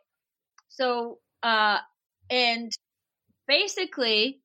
So, 0.70 1.20
uh, 1.44 1.80
and 2.30 2.72
basically, 3.48 4.42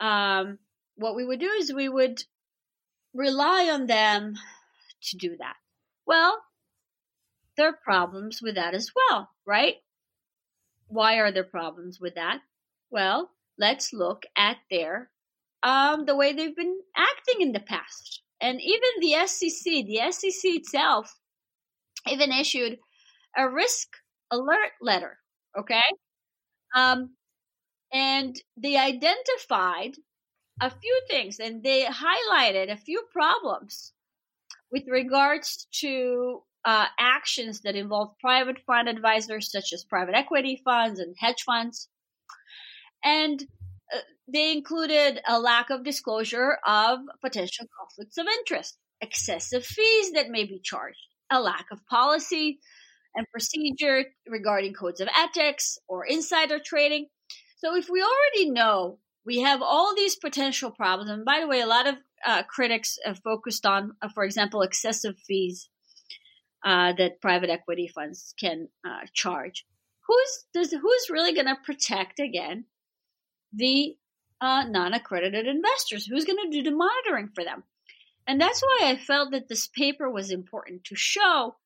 um, 0.00 0.58
what 0.96 1.16
we 1.16 1.24
would 1.24 1.40
do 1.40 1.50
is 1.50 1.72
we 1.72 1.88
would 1.88 2.22
rely 3.16 3.68
on 3.70 3.86
them 3.86 4.36
to 5.02 5.16
do 5.16 5.36
that. 5.38 5.56
Well, 6.06 6.42
there 7.56 7.68
are 7.68 7.78
problems 7.82 8.40
with 8.42 8.54
that 8.54 8.74
as 8.74 8.92
well, 8.94 9.30
right? 9.46 9.76
Why 10.88 11.16
are 11.18 11.32
there 11.32 11.44
problems 11.44 12.00
with 12.00 12.14
that? 12.14 12.40
Well, 12.90 13.32
let's 13.58 13.92
look 13.92 14.24
at 14.36 14.58
their 14.70 15.10
um, 15.62 16.04
the 16.04 16.14
way 16.14 16.32
they've 16.32 16.54
been 16.54 16.80
acting 16.96 17.40
in 17.40 17.52
the 17.52 17.60
past, 17.60 18.22
and 18.40 18.60
even 18.60 18.90
the 19.00 19.26
SEC, 19.26 19.64
the 19.64 20.12
SEC 20.12 20.54
itself, 20.54 21.18
even 22.08 22.30
issued 22.30 22.78
a 23.36 23.48
risk 23.48 23.88
alert 24.30 24.72
letter. 24.80 25.18
Okay, 25.58 25.82
um, 26.74 27.16
and 27.92 28.36
they 28.56 28.76
identified 28.76 29.96
a 30.60 30.70
few 30.70 31.02
things 31.08 31.38
and 31.38 31.62
they 31.62 31.84
highlighted 31.84 32.70
a 32.70 32.76
few 32.76 33.02
problems 33.12 33.92
with 34.72 34.84
regards 34.88 35.66
to 35.80 36.42
uh, 36.64 36.86
actions 36.98 37.60
that 37.60 37.76
involve 37.76 38.18
private 38.20 38.58
fund 38.66 38.88
advisors 38.88 39.50
such 39.52 39.72
as 39.72 39.84
private 39.84 40.14
equity 40.14 40.60
funds 40.64 40.98
and 40.98 41.14
hedge 41.18 41.42
funds. 41.44 41.88
And 43.04 43.40
uh, 43.94 43.98
they 44.26 44.52
included 44.52 45.20
a 45.28 45.38
lack 45.38 45.70
of 45.70 45.84
disclosure 45.84 46.58
of 46.66 46.98
potential 47.22 47.66
conflicts 47.78 48.18
of 48.18 48.26
interest, 48.26 48.76
excessive 49.00 49.64
fees 49.64 50.12
that 50.12 50.30
may 50.30 50.44
be 50.44 50.60
charged, 50.62 50.98
a 51.30 51.40
lack 51.40 51.66
of 51.70 51.86
policy 51.86 52.58
and 53.14 53.26
procedure 53.30 54.04
regarding 54.26 54.74
codes 54.74 55.00
of 55.00 55.08
ethics 55.16 55.78
or 55.88 56.04
insider 56.04 56.58
trading. 56.58 57.06
So 57.58 57.76
if 57.76 57.88
we 57.88 58.02
already 58.02 58.50
know 58.50 58.98
we 59.26 59.40
have 59.40 59.60
all 59.60 59.94
these 59.94 60.14
potential 60.14 60.70
problems, 60.70 61.10
and 61.10 61.24
by 61.24 61.40
the 61.40 61.48
way, 61.48 61.60
a 61.60 61.66
lot 61.66 61.88
of 61.88 61.96
uh, 62.24 62.42
critics 62.44 62.98
have 63.04 63.18
focused 63.18 63.66
on, 63.66 63.96
uh, 64.00 64.08
for 64.08 64.22
example, 64.24 64.62
excessive 64.62 65.18
fees 65.18 65.68
uh, 66.64 66.92
that 66.94 67.20
private 67.20 67.50
equity 67.50 67.88
funds 67.88 68.34
can 68.38 68.68
uh, 68.86 69.00
charge. 69.12 69.66
Who's 70.06 70.44
does 70.54 70.70
who's 70.70 71.10
really 71.10 71.34
going 71.34 71.46
to 71.46 71.56
protect 71.64 72.20
again 72.20 72.66
the 73.52 73.96
uh, 74.40 74.64
non-accredited 74.68 75.46
investors? 75.46 76.06
Who's 76.06 76.24
going 76.24 76.38
to 76.44 76.50
do 76.50 76.62
the 76.62 76.76
monitoring 76.76 77.30
for 77.34 77.42
them? 77.42 77.64
And 78.28 78.40
that's 78.40 78.62
why 78.62 78.78
I 78.84 78.96
felt 78.96 79.32
that 79.32 79.48
this 79.48 79.66
paper 79.66 80.08
was 80.08 80.30
important 80.30 80.84
to 80.84 80.94
show 80.94 81.56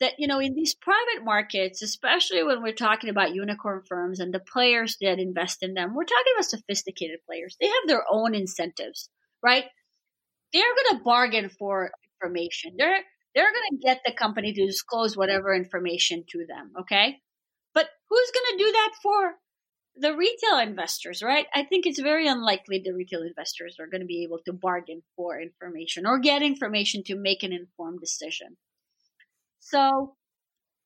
that 0.00 0.14
you 0.18 0.26
know 0.26 0.40
in 0.40 0.54
these 0.54 0.74
private 0.74 1.24
markets, 1.24 1.82
especially 1.82 2.42
when 2.42 2.62
we're 2.62 2.72
talking 2.72 3.10
about 3.10 3.34
unicorn 3.34 3.82
firms 3.86 4.20
and 4.20 4.32
the 4.32 4.40
players 4.40 4.96
that 5.00 5.18
invest 5.18 5.62
in 5.62 5.74
them, 5.74 5.94
we're 5.94 6.04
talking 6.04 6.32
about 6.36 6.46
sophisticated 6.46 7.20
players. 7.26 7.56
They 7.60 7.66
have 7.66 7.86
their 7.86 8.04
own 8.10 8.34
incentives, 8.34 9.08
right? 9.42 9.64
They're 10.52 10.62
going 10.62 10.98
to 10.98 11.04
bargain 11.04 11.48
for 11.48 11.90
information. 12.20 12.74
They're 12.78 13.02
they're 13.34 13.52
going 13.52 13.78
to 13.78 13.84
get 13.84 14.02
the 14.04 14.12
company 14.12 14.52
to 14.52 14.66
disclose 14.66 15.16
whatever 15.16 15.54
information 15.54 16.24
to 16.30 16.46
them. 16.46 16.72
Okay. 16.80 17.18
But 17.74 17.88
who's 18.08 18.30
going 18.30 18.58
to 18.58 18.64
do 18.64 18.72
that 18.72 18.92
for 19.02 19.34
the 19.96 20.16
retail 20.16 20.58
investors, 20.58 21.22
right? 21.22 21.46
I 21.54 21.64
think 21.64 21.86
it's 21.86 22.00
very 22.00 22.26
unlikely 22.26 22.82
the 22.84 22.94
retail 22.94 23.22
investors 23.22 23.76
are 23.78 23.86
going 23.86 24.00
to 24.00 24.06
be 24.06 24.24
able 24.24 24.40
to 24.46 24.52
bargain 24.52 25.02
for 25.16 25.40
information 25.40 26.06
or 26.06 26.18
get 26.18 26.42
information 26.42 27.02
to 27.04 27.16
make 27.16 27.42
an 27.42 27.52
informed 27.52 28.00
decision. 28.00 28.56
So, 29.64 30.14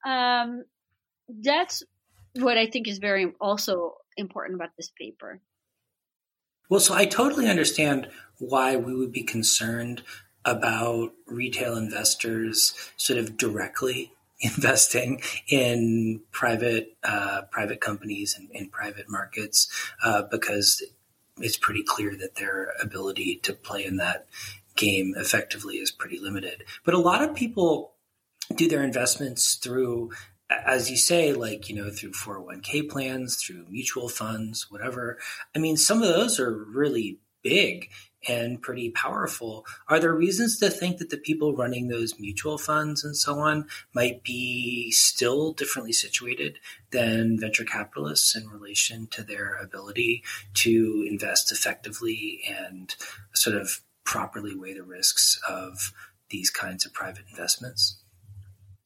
um, 0.06 0.64
that's 1.28 1.82
what 2.34 2.56
I 2.56 2.66
think 2.66 2.86
is 2.86 2.98
very 2.98 3.32
also 3.40 3.96
important 4.16 4.54
about 4.54 4.70
this 4.76 4.90
paper. 4.96 5.40
Well, 6.68 6.80
so 6.80 6.94
I 6.94 7.06
totally 7.06 7.48
understand 7.48 8.08
why 8.38 8.76
we 8.76 8.94
would 8.94 9.10
be 9.10 9.24
concerned 9.24 10.02
about 10.44 11.12
retail 11.26 11.76
investors 11.76 12.72
sort 12.96 13.18
of 13.18 13.36
directly 13.36 14.12
investing 14.40 15.20
in 15.48 16.20
private 16.30 16.96
uh, 17.02 17.42
private 17.50 17.80
companies 17.80 18.36
and 18.38 18.48
in 18.52 18.68
private 18.68 19.08
markets 19.08 19.68
uh, 20.04 20.22
because 20.22 20.82
it's 21.38 21.56
pretty 21.56 21.82
clear 21.82 22.16
that 22.16 22.36
their 22.36 22.72
ability 22.80 23.40
to 23.42 23.52
play 23.52 23.84
in 23.84 23.96
that 23.96 24.26
game 24.76 25.14
effectively 25.16 25.76
is 25.76 25.90
pretty 25.90 26.20
limited. 26.20 26.62
But 26.84 26.94
a 26.94 26.98
lot 26.98 27.22
of 27.22 27.34
people 27.34 27.92
do 28.54 28.68
their 28.68 28.82
investments 28.82 29.54
through 29.56 30.10
as 30.50 30.90
you 30.90 30.96
say, 30.96 31.32
like, 31.32 31.68
you 31.68 31.76
know, 31.76 31.90
through 31.90 32.12
401k 32.12 32.88
plans, 32.88 33.36
through 33.36 33.66
mutual 33.68 34.08
funds, 34.08 34.70
whatever. 34.70 35.18
I 35.54 35.58
mean, 35.58 35.76
some 35.76 36.02
of 36.02 36.08
those 36.08 36.40
are 36.40 36.64
really 36.64 37.18
big 37.42 37.90
and 38.26 38.60
pretty 38.60 38.90
powerful. 38.90 39.64
Are 39.88 40.00
there 40.00 40.12
reasons 40.12 40.58
to 40.58 40.70
think 40.70 40.98
that 40.98 41.10
the 41.10 41.18
people 41.18 41.54
running 41.54 41.88
those 41.88 42.18
mutual 42.18 42.58
funds 42.58 43.04
and 43.04 43.16
so 43.16 43.38
on 43.38 43.68
might 43.94 44.24
be 44.24 44.90
still 44.90 45.52
differently 45.52 45.92
situated 45.92 46.58
than 46.90 47.38
venture 47.38 47.64
capitalists 47.64 48.34
in 48.34 48.48
relation 48.48 49.06
to 49.08 49.22
their 49.22 49.54
ability 49.54 50.24
to 50.54 51.06
invest 51.08 51.52
effectively 51.52 52.40
and 52.48 52.96
sort 53.34 53.54
of 53.56 53.82
properly 54.04 54.54
weigh 54.56 54.74
the 54.74 54.82
risks 54.82 55.40
of 55.48 55.92
these 56.30 56.50
kinds 56.50 56.84
of 56.84 56.92
private 56.92 57.24
investments? 57.30 57.98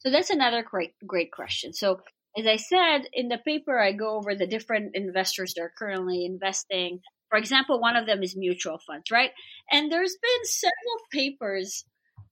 So 0.05 0.11
that's 0.11 0.29
another 0.29 0.63
great 0.63 0.93
great 1.05 1.31
question. 1.31 1.73
So 1.73 2.01
as 2.37 2.47
I 2.47 2.55
said 2.57 3.07
in 3.13 3.29
the 3.29 3.37
paper, 3.37 3.79
I 3.79 3.91
go 3.91 4.17
over 4.17 4.35
the 4.35 4.47
different 4.47 4.95
investors 4.95 5.53
that 5.55 5.61
are 5.61 5.73
currently 5.77 6.25
investing 6.25 6.99
for 7.33 7.39
example, 7.39 7.79
one 7.79 7.95
of 7.95 8.05
them 8.05 8.21
is 8.21 8.35
mutual 8.37 8.77
funds, 8.85 9.09
right? 9.09 9.31
And 9.71 9.91
there's 9.91 10.15
been 10.21 10.45
several 10.45 10.99
papers 11.11 11.83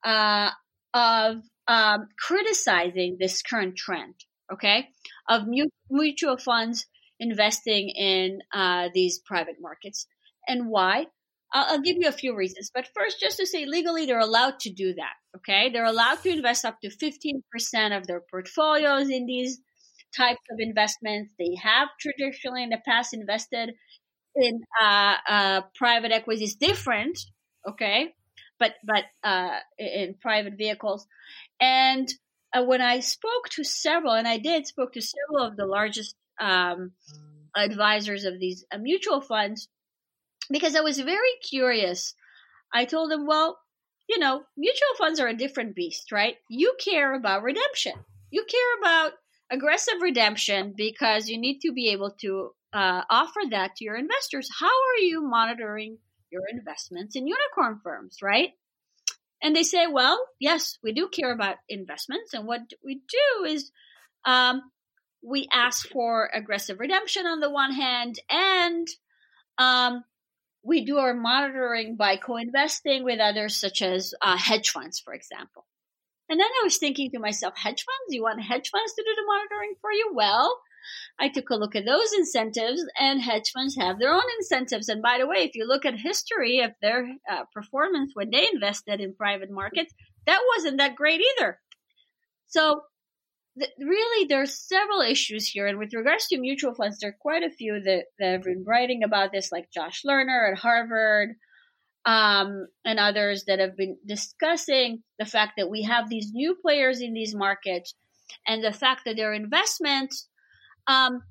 uh, 0.06 0.52
of 0.94 1.38
um, 1.68 2.08
criticizing 2.20 3.18
this 3.20 3.42
current 3.42 3.76
trend, 3.76 4.14
okay, 4.54 4.90
of 5.28 5.48
mutual 5.90 6.38
funds 6.38 6.86
investing 7.20 7.90
in 7.90 8.42
uh, 8.54 8.90
these 8.94 9.18
private 9.26 9.56
markets. 9.60 10.06
And 10.48 10.68
why? 10.70 11.08
I'll, 11.52 11.66
I'll 11.74 11.82
give 11.82 11.98
you 11.98 12.08
a 12.08 12.12
few 12.12 12.36
reasons. 12.36 12.70
But 12.72 12.88
first, 12.96 13.20
just 13.20 13.38
to 13.38 13.48
say 13.48 13.66
legally, 13.66 14.06
they're 14.06 14.20
allowed 14.20 14.60
to 14.60 14.70
do 14.72 14.94
that, 14.94 15.14
okay? 15.38 15.70
They're 15.70 15.86
allowed 15.86 16.22
to 16.24 16.30
invest 16.30 16.66
up 16.66 16.80
to 16.82 16.90
15% 16.90 17.98
of 17.98 18.08
their 18.08 18.22
portfolios 18.30 19.10
in 19.10 19.26
these 19.26 19.60
types 20.16 20.42
of 20.52 20.60
investments. 20.60 21.34
They 21.40 21.56
have 21.62 21.90
traditionally 22.00 22.64
in 22.64 22.70
the 22.70 22.82
past 22.86 23.14
invested 23.14 23.74
in 24.36 24.62
uh, 24.82 25.16
uh, 25.28 25.62
private 25.76 26.12
equity 26.12 26.44
is 26.44 26.56
different, 26.56 27.20
okay, 27.68 28.14
but 28.60 28.76
but 28.86 29.04
uh, 29.24 29.60
in 29.78 30.16
private 30.22 30.54
vehicles, 30.58 31.06
and 31.60 32.08
uh, 32.54 32.64
when 32.64 32.82
I 32.82 33.00
spoke 33.00 33.50
to 33.52 33.64
several, 33.64 34.14
and 34.14 34.28
I 34.28 34.38
did 34.38 34.68
spoke 34.68 34.94
to 34.94 35.02
several 35.02 35.46
of 35.46 35.58
the 35.58 35.66
largest 35.66 36.16
um, 36.40 36.94
advisors 37.56 38.24
of 38.24 38.40
these 38.40 38.66
uh, 38.72 38.78
mutual 38.78 39.22
funds, 39.22 39.68
because 40.50 40.76
I 40.76 40.82
was 40.82 41.00
very 41.00 41.34
curious. 41.48 42.16
I 42.74 42.86
told 42.86 43.12
them, 43.12 43.28
well, 43.28 43.58
you 44.12 44.20
know, 44.20 44.44
mutual 44.58 44.96
funds 44.98 45.22
are 45.22 45.30
a 45.30 45.34
different 45.34 45.74
beast, 45.74 46.12
right? 46.12 46.36
You 46.50 46.76
care 46.84 47.14
about 47.16 47.44
redemption. 47.44 47.94
You 48.30 48.44
care 48.44 48.80
about 48.82 49.14
aggressive 49.50 50.02
redemption 50.02 50.74
because 50.76 51.30
you 51.30 51.38
need 51.40 51.60
to 51.62 51.72
be 51.72 51.92
able 51.92 52.12
to 52.20 52.52
uh, 52.74 53.04
offer 53.10 53.40
that 53.52 53.78
to 53.78 53.86
your 53.86 53.96
investors. 53.96 54.50
How 54.60 54.68
are 54.68 55.02
you 55.02 55.22
monitoring 55.22 55.98
your 56.30 56.42
investments 56.52 57.16
in 57.16 57.26
unicorn 57.26 57.80
firms, 57.82 58.18
right? 58.22 58.50
And 59.42 59.56
they 59.56 59.64
say, 59.64 59.88
well, 59.88 60.20
yes, 60.42 60.78
we 60.84 60.92
do 60.92 61.08
care 61.08 61.32
about 61.32 61.56
investments. 61.70 62.34
And 62.34 62.46
what 62.46 62.62
we 62.84 62.96
do 62.96 63.46
is 63.46 63.72
um, 64.26 64.62
we 65.24 65.48
ask 65.54 65.88
for 65.88 66.30
aggressive 66.34 66.82
redemption 66.82 67.26
on 67.26 67.40
the 67.40 67.50
one 67.50 67.72
hand, 67.72 68.20
and 68.30 68.88
um, 69.58 70.04
we 70.64 70.86
do 70.86 70.98
our 70.98 71.14
monitoring 71.14 71.96
by 71.96 72.18
co 72.18 72.38
investing 72.38 73.04
with 73.04 73.20
others, 73.20 73.60
such 73.60 73.82
as 73.82 74.14
uh, 74.22 74.38
hedge 74.38 74.70
funds, 74.70 75.00
for 75.00 75.14
example. 75.14 75.66
And 76.30 76.40
then 76.40 76.48
I 76.48 76.64
was 76.64 76.78
thinking 76.78 77.12
to 77.12 77.20
myself, 77.20 77.56
hedge 77.58 77.84
funds? 77.84 78.14
You 78.14 78.24
want 78.24 78.42
hedge 78.42 78.70
funds 78.70 78.94
to 78.94 79.04
do 79.04 79.16
the 79.16 79.26
monitoring 79.26 79.76
for 79.82 79.92
you? 79.92 80.12
Well, 80.14 80.62
I 81.20 81.30
took 81.30 81.50
a 81.50 81.56
look 81.56 81.76
at 81.76 81.86
those 81.86 82.14
incentives, 82.14 82.84
and 83.00 83.22
hedge 83.22 83.52
funds 83.54 83.76
have 83.76 84.00
their 84.00 84.14
own 84.14 84.24
incentives. 84.40 84.88
And 84.88 85.02
by 85.02 85.18
the 85.20 85.28
way, 85.28 85.44
if 85.44 85.56
you 85.56 85.68
look 85.68 85.86
at 85.86 86.00
history 86.00 86.62
of 86.62 86.72
their 86.82 87.08
uh, 87.30 87.44
performance 87.54 88.12
when 88.14 88.30
they 88.30 88.48
invested 88.52 89.02
in 89.02 89.14
private 89.14 89.52
markets, 89.52 89.94
that 90.26 90.42
wasn't 90.56 90.78
that 90.78 90.96
great 90.96 91.22
either. 91.38 91.60
So, 92.48 92.82
th- 93.58 93.72
really, 93.80 94.28
there's 94.28 94.68
several 94.68 95.02
issues 95.02 95.48
here. 95.48 95.68
And 95.68 95.78
with 95.78 95.94
regards 95.94 96.28
to 96.28 96.40
mutual 96.40 96.74
funds, 96.74 97.00
there 97.00 97.10
are 97.10 97.18
quite 97.20 97.44
a 97.44 97.50
few 97.50 97.82
that, 97.82 98.06
that 98.20 98.32
have 98.32 98.44
been 98.44 98.64
writing 98.66 99.04
about 99.04 99.32
this, 99.32 99.52
like 99.52 99.72
Josh 99.74 100.04
Lerner 100.06 100.52
at 100.52 100.58
Harvard 100.58 101.36
um, 102.06 102.68
and 102.86 103.00
others 103.00 103.46
that 103.46 103.60
have 103.60 103.78
been 103.78 103.98
discussing 104.06 105.04
the 105.20 105.26
fact 105.26 105.54
that 105.58 105.70
we 105.70 105.84
have 105.84 106.10
these 106.10 106.32
new 106.34 106.56
players 106.62 107.02
in 107.02 107.14
these 107.14 107.36
markets 107.36 107.94
and 108.48 108.64
the 108.64 108.74
fact 108.74 109.02
that 109.06 109.16
their 109.16 109.34
investments 109.34 110.28
um, 110.88 111.22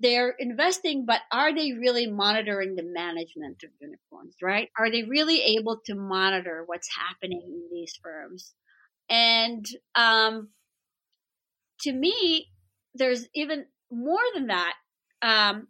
they're 0.00 0.34
investing, 0.38 1.04
but 1.06 1.20
are 1.32 1.54
they 1.54 1.72
really 1.72 2.06
monitoring 2.06 2.76
the 2.76 2.84
management 2.84 3.62
of 3.64 3.70
unicorns, 3.80 4.36
right? 4.40 4.68
Are 4.78 4.90
they 4.90 5.02
really 5.02 5.56
able 5.58 5.80
to 5.86 5.94
monitor 5.94 6.62
what's 6.66 6.88
happening 6.94 7.42
in 7.44 7.68
these 7.72 7.98
firms? 8.00 8.54
And 9.10 9.66
um, 9.94 10.50
to 11.80 11.92
me, 11.92 12.48
there's 12.94 13.26
even 13.34 13.66
more 13.90 14.22
than 14.34 14.48
that. 14.48 14.74
Um, 15.22 15.68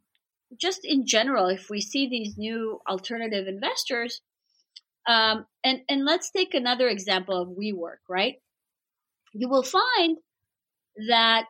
just 0.59 0.81
in 0.85 1.07
general, 1.07 1.49
if 1.49 1.69
we 1.69 1.81
see 1.81 2.09
these 2.09 2.39
new 2.39 2.81
alternative 2.89 3.47
investors, 3.47 4.21
um, 5.07 5.47
and 5.65 5.81
and 5.89 6.05
let's 6.05 6.31
take 6.31 6.55
another 6.55 6.89
example 6.89 7.41
of 7.41 7.49
WeWork, 7.49 8.01
right? 8.09 8.37
You 9.35 9.49
will 9.49 9.63
find 9.63 10.19
that 11.09 11.47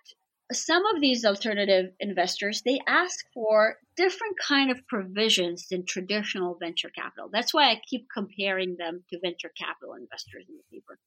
some 0.53 0.85
of 0.87 1.01
these 1.01 1.25
alternative 1.25 1.93
investors 2.01 2.63
they 2.65 2.81
ask 2.87 3.25
for 3.35 3.77
different 3.97 4.37
kind 4.47 4.71
of 4.71 4.87
provisions 4.87 5.67
than 5.69 5.85
traditional 5.85 6.57
venture 6.59 6.89
capital 6.89 7.29
that's 7.31 7.53
why 7.53 7.71
i 7.71 7.81
keep 7.89 8.07
comparing 8.13 8.77
them 8.79 9.05
to 9.11 9.19
venture 9.23 9.51
capital 9.57 9.95
investors 9.95 10.47
in 10.49 10.57
the 10.57 10.77
paper 10.77 10.99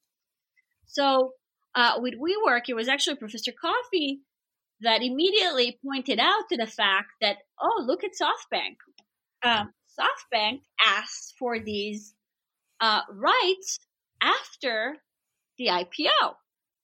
so 0.86 1.32
uh, 1.74 1.94
with 1.98 2.14
WeWork, 2.14 2.62
it 2.68 2.74
was 2.74 2.88
actually 2.88 3.16
Professor 3.16 3.52
Coffee 3.52 4.20
that 4.80 5.02
immediately 5.02 5.78
pointed 5.84 6.18
out 6.18 6.48
to 6.50 6.56
the 6.56 6.66
fact 6.66 7.12
that, 7.20 7.36
oh, 7.60 7.84
look 7.86 8.02
at 8.04 8.10
SoftBank. 8.10 8.76
Um, 9.44 9.72
SoftBank 9.98 10.60
asks 10.84 11.32
for 11.38 11.58
these 11.58 12.14
uh, 12.80 13.02
rights 13.10 13.78
after 14.20 14.96
the 15.58 15.68
IPO 15.68 16.34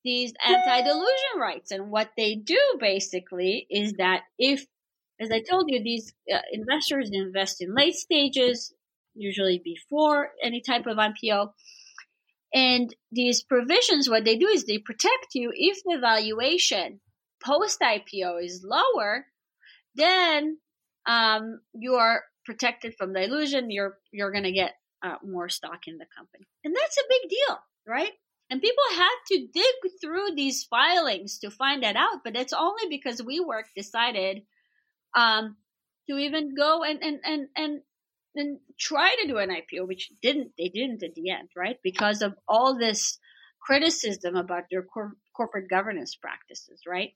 these 0.04 0.32
anti-dilution 0.46 1.38
rights. 1.38 1.70
And 1.70 1.90
what 1.90 2.10
they 2.16 2.34
do 2.34 2.58
basically 2.80 3.66
is 3.70 3.94
that 3.94 4.22
if, 4.38 4.64
as 5.20 5.30
I 5.30 5.40
told 5.40 5.66
you, 5.68 5.82
these 5.82 6.14
uh, 6.32 6.38
investors 6.52 7.10
invest 7.12 7.60
in 7.60 7.74
late 7.74 7.94
stages, 7.94 8.72
usually 9.14 9.60
before 9.62 10.30
any 10.42 10.60
type 10.60 10.86
of 10.86 10.96
IPO. 10.96 11.52
And 12.52 12.94
these 13.12 13.42
provisions, 13.42 14.08
what 14.08 14.24
they 14.24 14.36
do 14.36 14.48
is 14.48 14.64
they 14.64 14.78
protect 14.78 15.34
you 15.34 15.52
if 15.54 15.82
the 15.84 15.98
valuation 16.00 17.00
post 17.44 17.80
IPO 17.80 18.42
is 18.42 18.64
lower, 18.64 19.26
then 19.94 20.58
um, 21.06 21.60
you 21.74 21.94
are 21.94 22.22
protected 22.46 22.94
from 22.96 23.12
dilution. 23.12 23.70
You're 23.70 23.98
you're 24.12 24.32
going 24.32 24.44
to 24.44 24.52
get 24.52 24.74
uh, 25.02 25.16
more 25.24 25.48
stock 25.48 25.86
in 25.86 25.98
the 25.98 26.06
company, 26.16 26.46
and 26.64 26.74
that's 26.74 26.96
a 26.96 27.08
big 27.08 27.30
deal, 27.30 27.58
right? 27.86 28.12
And 28.50 28.62
people 28.62 28.84
had 28.92 29.16
to 29.28 29.46
dig 29.52 29.92
through 30.00 30.34
these 30.34 30.64
filings 30.64 31.40
to 31.40 31.50
find 31.50 31.82
that 31.82 31.96
out, 31.96 32.24
but 32.24 32.36
it's 32.36 32.54
only 32.54 32.88
because 32.88 33.20
WeWork 33.20 33.64
decided 33.76 34.42
um, 35.14 35.56
to 36.08 36.16
even 36.16 36.54
go 36.54 36.82
and, 36.82 37.02
and, 37.02 37.20
and, 37.24 37.48
and, 37.56 37.80
and 38.38 38.58
try 38.78 39.14
to 39.20 39.28
do 39.28 39.38
an 39.38 39.50
IPO, 39.50 39.86
which 39.86 40.10
didn't, 40.22 40.52
they 40.58 40.68
didn't 40.68 41.02
at 41.02 41.14
the 41.14 41.30
end, 41.30 41.48
right? 41.56 41.78
Because 41.82 42.22
of 42.22 42.34
all 42.46 42.78
this 42.78 43.18
criticism 43.60 44.36
about 44.36 44.64
their 44.70 44.82
cor- 44.82 45.16
corporate 45.36 45.68
governance 45.68 46.14
practices, 46.14 46.82
right? 46.86 47.12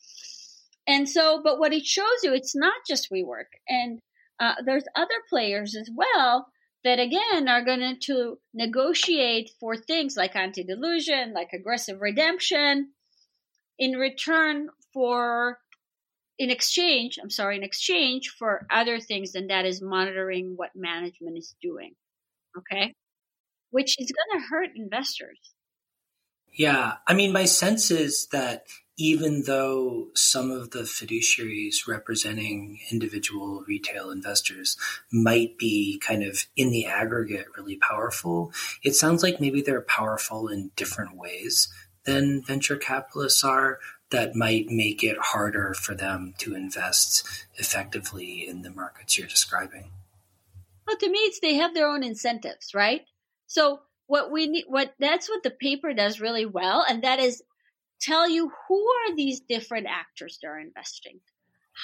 And 0.87 1.09
so, 1.09 1.41
but 1.43 1.59
what 1.59 1.73
it 1.73 1.87
shows 1.87 2.23
you, 2.23 2.35
it's 2.35 2.57
not 2.57 2.75
just 2.89 3.11
WeWork. 3.11 3.51
And 3.69 4.01
uh, 4.41 4.55
there's 4.65 4.85
other 4.97 5.15
players 5.29 5.77
as 5.77 5.89
well 5.95 6.49
that 6.85 6.99
again 6.99 7.49
are 7.49 7.65
going 7.65 7.99
to 8.03 8.39
negotiate 8.53 9.51
for 9.61 9.77
things 9.77 10.17
like 10.17 10.35
anti-dilution, 10.35 11.33
like 11.33 11.51
aggressive 11.53 12.01
redemption, 12.01 12.91
in 13.79 13.93
return 13.93 14.69
for, 14.93 15.59
in 16.38 16.51
exchange, 16.51 17.18
I'm 17.23 17.31
sorry, 17.31 17.57
in 17.57 17.62
exchange 17.62 18.35
for 18.38 18.66
other 18.71 19.01
things, 19.01 19.35
and 19.35 19.51
that 19.51 19.64
is 19.64 19.83
monitoring 19.83 20.55
what 20.57 20.71
management 20.75 21.38
is 21.38 21.55
doing. 21.62 21.95
Okay, 22.57 22.95
which 23.71 23.97
is 23.99 24.12
going 24.12 24.40
to 24.40 24.47
hurt 24.49 24.71
investors. 24.77 25.38
Yeah, 26.55 26.95
I 27.07 27.14
mean, 27.14 27.33
my 27.33 27.47
sense 27.47 27.90
is 27.90 28.29
that 28.29 28.64
even 28.99 29.45
though 29.47 30.09
some 30.14 30.51
of 30.51 30.71
the 30.71 30.81
fiduciaries 30.81 31.88
representing 31.88 32.79
individual 32.90 33.64
retail 33.66 34.11
investors 34.11 34.77
might 35.11 35.57
be 35.57 35.99
kind 36.07 36.23
of 36.23 36.47
in 36.57 36.71
the 36.71 36.85
aggregate 36.85 37.47
really 37.57 37.77
powerful, 37.77 38.53
it 38.83 38.95
sounds 38.95 39.23
like 39.23 39.40
maybe 39.40 39.62
they're 39.62 39.81
powerful 39.81 40.49
in 40.49 40.71
different 40.77 41.16
ways 41.16 41.68
than 42.05 42.42
venture 42.42 42.77
capitalists 42.77 43.42
are 43.42 43.79
that 44.12 44.37
might 44.37 44.68
make 44.68 45.03
it 45.03 45.16
harder 45.18 45.75
for 45.75 45.94
them 45.94 46.35
to 46.38 46.55
invest 46.55 47.46
effectively 47.57 48.46
in 48.46 48.62
the 48.62 48.70
markets 48.70 49.18
you're 49.18 49.27
describing. 49.27 49.90
Well, 50.87 50.96
to 50.96 51.11
me, 51.11 51.18
it's 51.20 51.40
they 51.40 51.55
have 51.55 51.75
their 51.75 51.88
own 51.88 52.03
incentives, 52.03 52.75
right? 52.75 53.03
So 53.46 53.81
what 54.07 54.31
we 54.31 54.46
need, 54.46 54.64
what 54.68 54.94
that's 54.98 55.29
what 55.29 55.42
the 55.42 55.51
paper 55.51 55.92
does 55.92 56.20
really 56.20 56.46
well, 56.46 56.85
and 56.88 57.03
that 57.03 57.18
is 57.18 57.42
tell 58.01 58.29
you 58.29 58.51
who 58.68 58.87
are 58.87 59.16
these 59.16 59.40
different 59.40 59.87
actors 59.88 60.38
that 60.42 60.48
are 60.48 60.59
investing. 60.59 61.20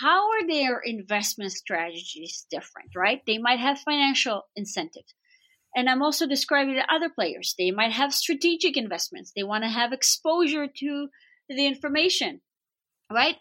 How 0.01 0.31
are 0.31 0.47
their 0.47 0.81
investment 0.81 1.53
strategies 1.53 2.47
different, 2.51 2.91
right? 2.95 3.23
They 3.27 3.39
might 3.39 3.59
have 3.61 3.79
financial 3.79 4.43
incentives. 4.55 5.15
And 5.75 5.89
I'm 5.89 6.03
also 6.03 6.27
describing 6.27 6.75
the 6.75 6.93
other 6.93 7.09
players. 7.09 7.55
They 7.57 7.71
might 7.71 7.93
have 7.93 8.13
strategic 8.13 8.77
investments. 8.77 9.33
They 9.35 9.45
want 9.45 9.65
to 9.65 9.71
have 9.71 9.93
exposure 9.93 10.67
to 10.67 11.09
the 11.49 11.67
information, 11.67 12.41
right? 13.11 13.37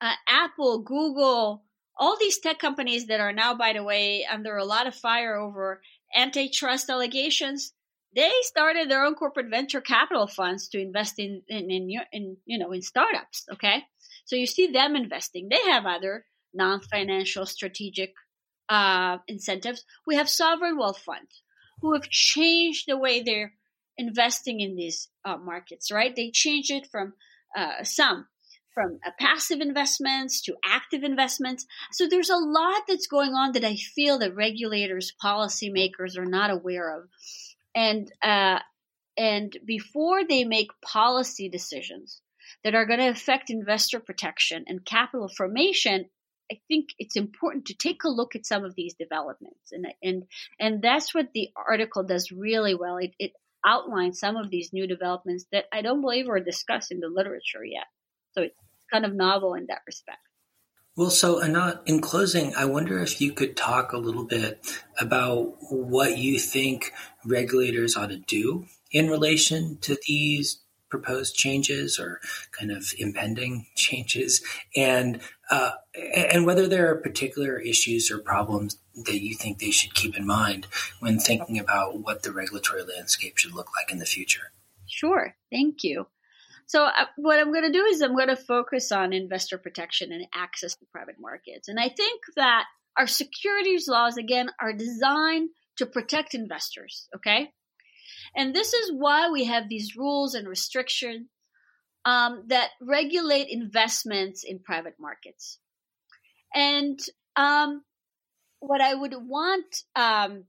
Uh, 0.00 0.12
Apple, 0.28 0.82
Google, 0.82 1.64
all 1.98 2.16
these 2.18 2.38
tech 2.38 2.58
companies 2.58 3.06
that 3.06 3.20
are 3.20 3.32
now, 3.32 3.54
by 3.54 3.72
the 3.72 3.82
way, 3.82 4.26
under 4.30 4.56
a 4.56 4.64
lot 4.64 4.86
of 4.86 4.94
fire 4.94 5.36
over 5.36 5.80
antitrust 6.14 6.90
allegations, 6.90 7.72
they 8.14 8.30
started 8.42 8.90
their 8.90 9.04
own 9.04 9.14
corporate 9.14 9.50
venture 9.50 9.80
capital 9.80 10.26
funds 10.26 10.68
to 10.68 10.80
invest 10.80 11.18
in 11.18 11.42
in, 11.48 11.70
in, 11.70 11.90
in 12.12 12.36
you 12.46 12.58
know 12.58 12.72
in 12.72 12.82
startups 12.82 13.44
okay? 13.52 13.84
So 14.24 14.36
you 14.36 14.46
see 14.46 14.68
them 14.68 14.96
investing. 14.96 15.48
They 15.48 15.70
have 15.70 15.86
other 15.86 16.24
non-financial 16.52 17.46
strategic 17.46 18.14
uh, 18.68 19.18
incentives. 19.28 19.84
We 20.06 20.16
have 20.16 20.28
sovereign 20.28 20.78
wealth 20.78 20.98
funds 20.98 21.42
who 21.80 21.92
have 21.92 22.08
changed 22.08 22.84
the 22.88 22.96
way 22.96 23.22
they're 23.22 23.52
investing 23.98 24.60
in 24.60 24.76
these 24.76 25.08
uh, 25.24 25.36
markets 25.36 25.90
right? 25.90 26.14
They 26.14 26.30
change 26.30 26.70
it 26.70 26.88
from 26.90 27.14
uh, 27.56 27.84
some 27.84 28.26
from 28.76 28.98
passive 29.18 29.60
investments 29.60 30.42
to 30.42 30.54
active 30.62 31.02
investments. 31.02 31.64
So 31.92 32.06
there's 32.06 32.28
a 32.28 32.36
lot 32.36 32.82
that's 32.86 33.06
going 33.06 33.32
on 33.32 33.52
that 33.52 33.64
i 33.64 33.74
feel 33.74 34.18
that 34.18 34.34
regulators 34.34 35.14
policymakers 35.22 36.18
are 36.18 36.26
not 36.26 36.50
aware 36.50 36.98
of. 36.98 37.08
And 37.74 38.12
uh, 38.22 38.60
and 39.16 39.56
before 39.64 40.24
they 40.24 40.44
make 40.44 40.68
policy 40.84 41.48
decisions 41.48 42.20
that 42.64 42.74
are 42.74 42.86
going 42.86 42.98
to 43.00 43.08
affect 43.08 43.50
investor 43.50 43.98
protection 43.98 44.64
and 44.66 44.84
capital 44.84 45.28
formation, 45.28 46.06
I 46.52 46.60
think 46.68 46.90
it's 46.98 47.16
important 47.16 47.66
to 47.66 47.74
take 47.74 48.04
a 48.04 48.10
look 48.10 48.36
at 48.36 48.46
some 48.46 48.64
of 48.64 48.74
these 48.74 48.94
developments, 48.94 49.72
and 49.72 49.86
and 50.02 50.24
and 50.60 50.82
that's 50.82 51.14
what 51.14 51.28
the 51.34 51.48
article 51.56 52.04
does 52.04 52.30
really 52.30 52.74
well. 52.74 52.98
It, 52.98 53.14
it 53.18 53.32
outlines 53.66 54.18
some 54.18 54.36
of 54.36 54.50
these 54.50 54.72
new 54.72 54.86
developments 54.86 55.46
that 55.52 55.64
I 55.72 55.82
don't 55.82 56.00
believe 56.00 56.28
are 56.28 56.40
discussed 56.40 56.92
in 56.92 57.00
the 57.00 57.08
literature 57.08 57.64
yet. 57.64 57.86
So 58.32 58.42
it's 58.42 58.54
kind 58.92 59.04
of 59.04 59.14
novel 59.14 59.54
in 59.54 59.66
that 59.68 59.82
respect. 59.86 60.18
Well, 60.96 61.10
so 61.10 61.42
Anat, 61.42 61.82
in 61.84 62.00
closing, 62.00 62.54
I 62.54 62.64
wonder 62.64 63.00
if 63.00 63.20
you 63.20 63.32
could 63.32 63.54
talk 63.54 63.92
a 63.92 63.98
little 63.98 64.24
bit 64.24 64.64
about 64.98 65.56
what 65.68 66.16
you 66.16 66.38
think 66.38 66.92
regulators 67.22 67.96
ought 67.96 68.08
to 68.08 68.16
do 68.16 68.64
in 68.90 69.10
relation 69.10 69.76
to 69.82 69.98
these 70.06 70.62
proposed 70.88 71.34
changes 71.34 71.98
or 71.98 72.20
kind 72.52 72.70
of 72.70 72.86
impending 72.98 73.66
changes, 73.76 74.42
and 74.74 75.20
uh, 75.50 75.72
and 76.14 76.46
whether 76.46 76.66
there 76.66 76.90
are 76.90 76.96
particular 76.96 77.58
issues 77.58 78.10
or 78.10 78.18
problems 78.18 78.78
that 79.04 79.22
you 79.22 79.34
think 79.34 79.58
they 79.58 79.70
should 79.70 79.94
keep 79.94 80.16
in 80.16 80.26
mind 80.26 80.66
when 81.00 81.18
thinking 81.18 81.58
about 81.58 81.98
what 81.98 82.22
the 82.22 82.32
regulatory 82.32 82.82
landscape 82.82 83.36
should 83.36 83.54
look 83.54 83.68
like 83.78 83.92
in 83.92 83.98
the 83.98 84.06
future. 84.06 84.52
Sure, 84.86 85.34
thank 85.50 85.82
you. 85.82 86.06
so 86.66 86.84
uh, 86.84 87.06
what 87.16 87.38
I'm 87.38 87.52
going 87.52 87.70
to 87.70 87.78
do 87.78 87.84
is 87.84 88.00
I'm 88.00 88.16
going 88.16 88.28
to 88.28 88.36
focus 88.36 88.92
on 88.92 89.12
investor 89.12 89.58
protection 89.58 90.12
and 90.12 90.26
access 90.34 90.74
to 90.76 90.86
private 90.92 91.16
markets. 91.20 91.68
And 91.68 91.78
I 91.78 91.88
think 91.88 92.22
that 92.36 92.64
our 92.96 93.06
securities 93.06 93.88
laws, 93.88 94.16
again, 94.16 94.48
are 94.60 94.72
designed 94.72 95.50
to 95.76 95.86
protect 95.86 96.34
investors. 96.34 97.08
Okay. 97.14 97.50
And 98.36 98.54
this 98.54 98.74
is 98.74 98.92
why 98.92 99.30
we 99.30 99.44
have 99.44 99.68
these 99.68 99.96
rules 99.96 100.34
and 100.34 100.46
restrictions 100.46 101.28
um, 102.04 102.44
that 102.48 102.70
regulate 102.80 103.48
investments 103.48 104.44
in 104.44 104.60
private 104.60 104.94
markets. 105.00 105.58
And 106.54 106.98
um, 107.34 107.82
what 108.60 108.80
I 108.80 108.94
would 108.94 109.14
want 109.16 109.82
um, 109.96 110.44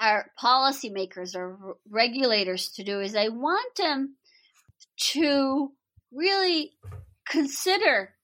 our 0.00 0.30
policymakers 0.42 1.36
or 1.36 1.76
regulators 1.88 2.70
to 2.72 2.84
do 2.84 3.00
is 3.00 3.14
I 3.14 3.28
want 3.28 3.76
them 3.76 4.16
to 5.12 5.72
really 6.12 6.72
consider 7.28 8.14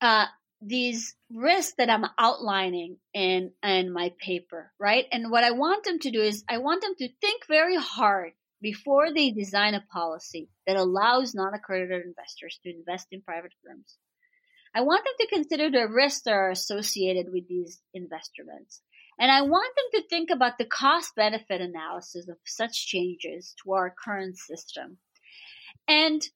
uh, 0.00 0.26
these 0.66 1.14
risks 1.30 1.74
that 1.78 1.90
I'm 1.90 2.06
outlining 2.18 2.96
in 3.12 3.52
in 3.62 3.92
my 3.92 4.12
paper, 4.18 4.72
right? 4.78 5.06
And 5.12 5.30
what 5.30 5.44
I 5.44 5.50
want 5.50 5.84
them 5.84 5.98
to 6.00 6.10
do 6.10 6.20
is 6.20 6.44
I 6.48 6.58
want 6.58 6.82
them 6.82 6.94
to 6.98 7.08
think 7.20 7.42
very 7.46 7.76
hard 7.76 8.32
before 8.62 9.12
they 9.12 9.30
design 9.30 9.74
a 9.74 9.84
policy 9.92 10.48
that 10.66 10.76
allows 10.76 11.34
non-accredited 11.34 12.02
investors 12.06 12.58
to 12.62 12.70
invest 12.70 13.08
in 13.12 13.20
private 13.20 13.52
firms. 13.64 13.98
I 14.74 14.80
want 14.80 15.04
them 15.04 15.14
to 15.20 15.34
consider 15.34 15.70
the 15.70 15.86
risks 15.86 16.22
that 16.22 16.32
are 16.32 16.50
associated 16.50 17.26
with 17.30 17.46
these 17.46 17.80
investments. 17.92 18.80
And 19.18 19.30
I 19.30 19.42
want 19.42 19.72
them 19.76 20.00
to 20.00 20.08
think 20.08 20.30
about 20.30 20.58
the 20.58 20.64
cost 20.64 21.14
benefit 21.14 21.60
analysis 21.60 22.28
of 22.28 22.38
such 22.44 22.86
changes 22.86 23.54
to 23.62 23.72
our 23.72 23.94
current 24.04 24.36
system. 24.36 24.98
And 25.86 26.26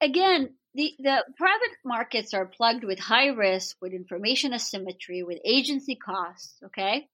again, 0.00 0.54
the, 0.74 0.92
the 0.98 1.24
private 1.36 1.76
markets 1.84 2.32
are 2.34 2.46
plugged 2.46 2.84
with 2.84 2.98
high 2.98 3.28
risk, 3.28 3.76
with 3.80 3.92
information 3.92 4.54
asymmetry, 4.54 5.22
with 5.22 5.38
agency 5.44 5.96
costs. 5.96 6.54
Okay. 6.64 7.08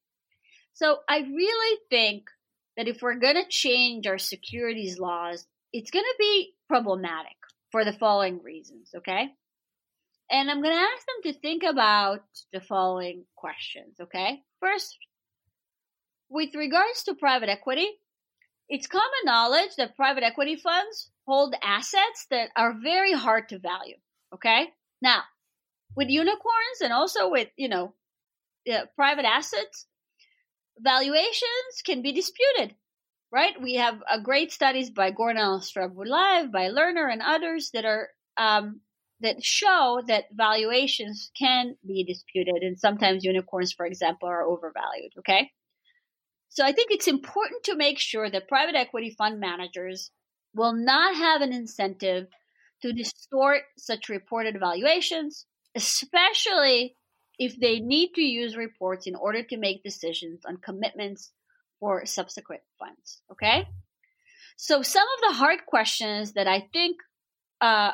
So 0.74 0.98
I 1.08 1.18
really 1.18 1.78
think 1.90 2.24
that 2.76 2.86
if 2.86 3.02
we're 3.02 3.18
going 3.18 3.34
to 3.34 3.48
change 3.48 4.06
our 4.06 4.18
securities 4.18 4.98
laws, 4.98 5.44
it's 5.72 5.90
going 5.90 6.04
to 6.04 6.16
be 6.18 6.52
problematic 6.68 7.36
for 7.72 7.84
the 7.84 7.92
following 7.92 8.42
reasons. 8.42 8.90
Okay. 8.96 9.28
And 10.30 10.50
I'm 10.50 10.62
going 10.62 10.74
to 10.74 10.80
ask 10.80 11.06
them 11.06 11.32
to 11.32 11.40
think 11.40 11.62
about 11.64 12.22
the 12.52 12.60
following 12.60 13.24
questions. 13.34 13.96
Okay. 14.00 14.42
First, 14.60 14.96
with 16.28 16.54
regards 16.54 17.02
to 17.04 17.14
private 17.14 17.48
equity, 17.48 17.88
it's 18.68 18.86
common 18.86 19.24
knowledge 19.24 19.70
that 19.76 19.96
private 19.96 20.24
equity 20.24 20.56
funds 20.56 21.10
hold 21.26 21.54
assets 21.62 22.26
that 22.30 22.50
are 22.56 22.74
very 22.82 23.12
hard 23.12 23.48
to 23.48 23.58
value. 23.58 23.96
Okay. 24.34 24.68
Now, 25.00 25.22
with 25.96 26.08
unicorns 26.08 26.80
and 26.82 26.92
also 26.92 27.30
with, 27.30 27.48
you 27.56 27.68
know, 27.68 27.94
private 28.96 29.24
assets, 29.24 29.86
valuations 30.78 31.82
can 31.84 32.02
be 32.02 32.12
disputed, 32.12 32.74
right? 33.32 33.60
We 33.60 33.74
have 33.74 34.02
a 34.10 34.20
great 34.20 34.52
studies 34.52 34.90
by 34.90 35.10
Gordon 35.10 35.60
Live, 35.80 36.52
by 36.52 36.68
Lerner 36.68 37.10
and 37.10 37.22
others 37.22 37.70
that 37.72 37.84
are, 37.84 38.08
um, 38.36 38.80
that 39.20 39.42
show 39.42 40.00
that 40.06 40.26
valuations 40.32 41.30
can 41.36 41.76
be 41.86 42.04
disputed 42.04 42.62
and 42.62 42.78
sometimes 42.78 43.24
unicorns, 43.24 43.72
for 43.72 43.86
example, 43.86 44.28
are 44.28 44.44
overvalued. 44.44 45.12
Okay. 45.18 45.50
So 46.48 46.64
I 46.64 46.72
think 46.72 46.90
it's 46.90 47.08
important 47.08 47.64
to 47.64 47.76
make 47.76 47.98
sure 47.98 48.30
that 48.30 48.48
private 48.48 48.74
equity 48.74 49.14
fund 49.16 49.38
managers 49.40 50.10
will 50.54 50.72
not 50.72 51.14
have 51.14 51.42
an 51.42 51.52
incentive 51.52 52.26
to 52.82 52.92
distort 52.92 53.62
such 53.76 54.08
reported 54.08 54.58
valuations, 54.58 55.46
especially 55.74 56.96
if 57.38 57.58
they 57.58 57.80
need 57.80 58.10
to 58.14 58.22
use 58.22 58.56
reports 58.56 59.06
in 59.06 59.14
order 59.14 59.42
to 59.42 59.56
make 59.56 59.82
decisions 59.82 60.40
on 60.46 60.56
commitments 60.56 61.30
for 61.78 62.04
subsequent 62.06 62.62
funds. 62.78 63.22
Okay? 63.32 63.68
So 64.56 64.82
some 64.82 65.06
of 65.16 65.30
the 65.30 65.36
hard 65.36 65.60
questions 65.66 66.32
that 66.32 66.48
I 66.48 66.66
think 66.72 66.96
uh, 67.60 67.92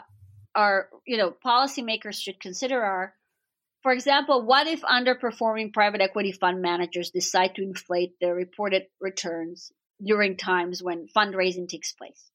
are, 0.55 0.89
you 1.07 1.19
know, 1.19 1.35
policymakers 1.45 2.15
should 2.15 2.41
consider 2.41 2.83
are, 2.83 3.15
for 3.85 3.93
example, 3.93 4.47
what 4.47 4.67
if 4.67 4.81
underperforming 4.81 5.75
private 5.75 6.01
equity 6.01 6.33
fund 6.33 6.63
managers 6.63 7.11
decide 7.11 7.55
to 7.55 7.63
inflate 7.63 8.19
their 8.19 8.35
reported 8.35 8.85
returns 8.99 9.71
during 10.03 10.39
times 10.39 10.83
when 10.83 11.07
fundraising 11.15 11.69
takes 11.69 11.93
place? 11.93 12.31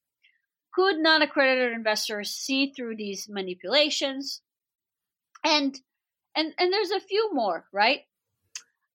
Could 0.76 1.00
non 1.00 1.24
accredited 1.24 1.74
investors 1.74 2.30
see 2.30 2.72
through 2.72 2.98
these 2.98 3.28
manipulations? 3.28 4.44
And 5.44 5.76
and 6.36 6.54
and 6.60 6.72
there's 6.72 6.92
a 6.92 7.00
few 7.00 7.32
more, 7.34 7.66
right? 7.74 8.02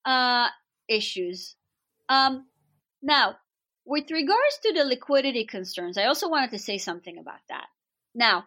Uh, 0.04 0.46
issues. 0.86 1.56
Um, 2.08 2.46
now, 3.02 3.34
with 3.84 4.12
regards 4.12 4.58
to 4.62 4.72
the 4.74 4.84
liquidity 4.84 5.44
concerns, 5.44 5.98
I 5.98 6.04
also 6.04 6.28
wanted 6.28 6.52
to 6.52 6.58
say 6.60 6.78
something 6.78 7.18
about 7.18 7.40
that. 7.48 7.66
Now, 8.14 8.44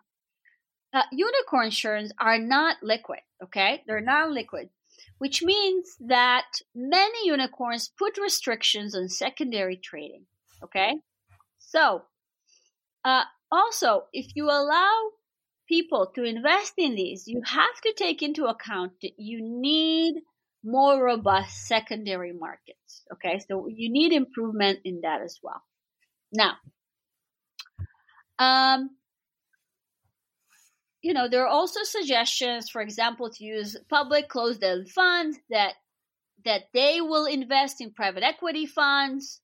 uh, 0.93 1.03
unicorn 1.11 1.65
insurance 1.65 2.11
are 2.19 2.39
not 2.39 2.77
liquid, 2.81 3.19
okay? 3.43 3.83
They're 3.87 4.01
not 4.01 4.31
liquid, 4.31 4.69
which 5.17 5.43
means 5.43 5.95
that 6.07 6.47
many 6.75 7.27
unicorns 7.27 7.91
put 7.97 8.17
restrictions 8.17 8.95
on 8.95 9.09
secondary 9.09 9.77
trading, 9.77 10.25
okay? 10.63 10.95
So, 11.59 12.03
uh, 13.03 13.23
also, 13.51 14.03
if 14.13 14.27
you 14.35 14.45
allow 14.45 15.11
people 15.67 16.11
to 16.15 16.23
invest 16.23 16.73
in 16.77 16.95
these, 16.95 17.27
you 17.27 17.41
have 17.45 17.81
to 17.83 17.93
take 17.97 18.21
into 18.21 18.45
account 18.45 18.93
that 19.01 19.13
you 19.17 19.39
need 19.41 20.15
more 20.63 21.01
robust 21.03 21.67
secondary 21.67 22.33
markets. 22.33 23.03
Okay, 23.13 23.39
so 23.47 23.67
you 23.67 23.91
need 23.91 24.11
improvement 24.11 24.79
in 24.83 25.01
that 25.01 25.21
as 25.21 25.39
well. 25.41 25.61
Now, 26.31 26.55
um, 28.39 28.89
you 31.01 31.13
know, 31.13 31.27
there 31.27 31.43
are 31.43 31.47
also 31.47 31.81
suggestions, 31.83 32.69
for 32.69 32.81
example, 32.81 33.29
to 33.29 33.43
use 33.43 33.77
public 33.89 34.27
closed-end 34.29 34.89
funds 34.89 35.37
that 35.49 35.73
that 36.45 36.63
they 36.73 37.01
will 37.01 37.25
invest 37.25 37.81
in 37.81 37.91
private 37.91 38.23
equity 38.23 38.65
funds. 38.65 39.41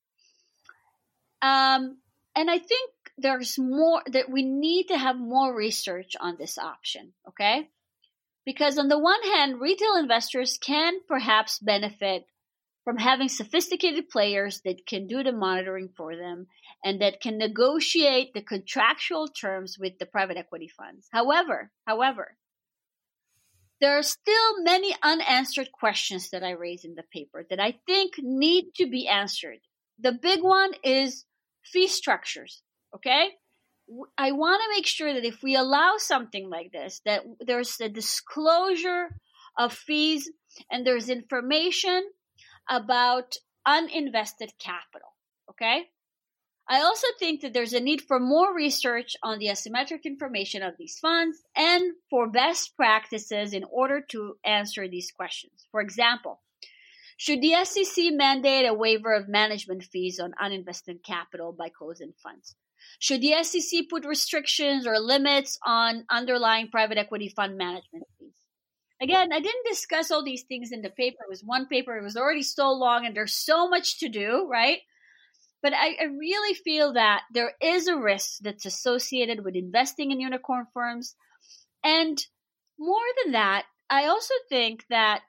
Um, 1.41 1.97
and 2.35 2.49
I 2.49 2.59
think 2.59 2.91
there's 3.17 3.59
more 3.59 4.01
that 4.07 4.29
we 4.29 4.43
need 4.43 4.87
to 4.87 4.97
have 4.97 5.17
more 5.17 5.55
research 5.55 6.15
on 6.19 6.37
this 6.37 6.57
option, 6.57 7.13
okay? 7.29 7.69
Because 8.45 8.77
on 8.77 8.87
the 8.87 8.99
one 8.99 9.21
hand, 9.23 9.59
retail 9.59 9.95
investors 9.97 10.57
can 10.57 10.93
perhaps 11.07 11.59
benefit 11.59 12.25
from 12.83 12.97
having 12.97 13.29
sophisticated 13.29 14.09
players 14.09 14.61
that 14.65 14.85
can 14.85 15.07
do 15.07 15.23
the 15.23 15.31
monitoring 15.31 15.89
for 15.95 16.15
them 16.15 16.47
and 16.83 17.01
that 17.01 17.21
can 17.21 17.37
negotiate 17.37 18.33
the 18.33 18.41
contractual 18.41 19.27
terms 19.27 19.77
with 19.79 19.97
the 19.99 20.05
private 20.05 20.37
equity 20.37 20.67
funds. 20.67 21.07
However, 21.11 21.71
however, 21.87 22.35
there 23.79 23.97
are 23.97 24.03
still 24.03 24.63
many 24.63 24.95
unanswered 25.01 25.71
questions 25.71 26.29
that 26.29 26.43
I 26.43 26.51
raise 26.51 26.85
in 26.85 26.95
the 26.95 27.03
paper 27.11 27.45
that 27.49 27.59
I 27.59 27.79
think 27.85 28.13
need 28.17 28.73
to 28.75 28.87
be 28.87 29.07
answered. 29.07 29.59
The 29.99 30.13
big 30.13 30.41
one 30.41 30.71
is 30.83 31.25
fee 31.63 31.87
structures. 31.87 32.61
Okay? 32.95 33.29
I 34.17 34.31
want 34.31 34.61
to 34.61 34.75
make 34.75 34.87
sure 34.87 35.13
that 35.13 35.25
if 35.25 35.43
we 35.43 35.55
allow 35.55 35.95
something 35.97 36.49
like 36.49 36.71
this, 36.71 37.01
that 37.05 37.23
there's 37.39 37.79
a 37.81 37.89
disclosure 37.89 39.07
of 39.57 39.73
fees 39.73 40.31
and 40.71 40.85
there's 40.85 41.09
information 41.09 42.03
about 42.69 43.35
uninvested 43.67 44.49
capital. 44.59 45.15
Okay? 45.49 45.89
I 46.67 46.79
also 46.79 47.07
think 47.19 47.41
that 47.41 47.53
there's 47.53 47.73
a 47.73 47.79
need 47.81 48.01
for 48.01 48.19
more 48.19 48.55
research 48.55 49.15
on 49.21 49.37
the 49.37 49.47
asymmetric 49.47 50.03
information 50.05 50.63
of 50.63 50.75
these 50.77 50.97
funds 50.97 51.43
and 51.55 51.93
for 52.09 52.29
best 52.29 52.75
practices 52.77 53.53
in 53.53 53.65
order 53.65 53.99
to 54.11 54.37
answer 54.45 54.87
these 54.87 55.11
questions. 55.11 55.67
For 55.71 55.81
example, 55.81 56.41
should 57.17 57.41
the 57.41 57.63
SEC 57.63 58.13
mandate 58.13 58.65
a 58.65 58.73
waiver 58.73 59.13
of 59.13 59.27
management 59.27 59.83
fees 59.83 60.19
on 60.19 60.33
uninvested 60.41 61.03
capital 61.03 61.51
by 61.51 61.69
closed-end 61.69 62.13
funds? 62.23 62.55
Should 62.99 63.21
the 63.21 63.43
SEC 63.43 63.89
put 63.89 64.05
restrictions 64.05 64.87
or 64.87 64.99
limits 64.99 65.59
on 65.65 66.05
underlying 66.09 66.69
private 66.69 66.97
equity 66.97 67.29
fund 67.29 67.57
management? 67.57 68.05
Again, 69.03 69.33
I 69.33 69.41
didn't 69.41 69.65
discuss 69.67 70.11
all 70.11 70.23
these 70.23 70.43
things 70.43 70.71
in 70.71 70.81
the 70.81 70.89
paper. 70.89 71.17
It 71.23 71.29
was 71.29 71.43
one 71.43 71.67
paper. 71.67 71.97
It 71.97 72.03
was 72.03 72.15
already 72.15 72.41
so 72.41 72.71
long 72.71 73.05
and 73.05 73.13
there's 73.13 73.33
so 73.33 73.67
much 73.67 73.99
to 73.99 74.07
do, 74.07 74.47
right? 74.49 74.79
But 75.61 75.73
I, 75.73 75.97
I 75.99 76.05
really 76.05 76.53
feel 76.53 76.93
that 76.93 77.23
there 77.33 77.51
is 77.61 77.87
a 77.87 77.97
risk 77.97 78.39
that's 78.41 78.65
associated 78.65 79.43
with 79.43 79.55
investing 79.55 80.11
in 80.11 80.21
unicorn 80.21 80.67
firms. 80.73 81.15
And 81.83 82.17
more 82.79 83.03
than 83.23 83.33
that, 83.33 83.65
I 83.89 84.05
also 84.05 84.33
think 84.47 84.85
that, 84.89 85.19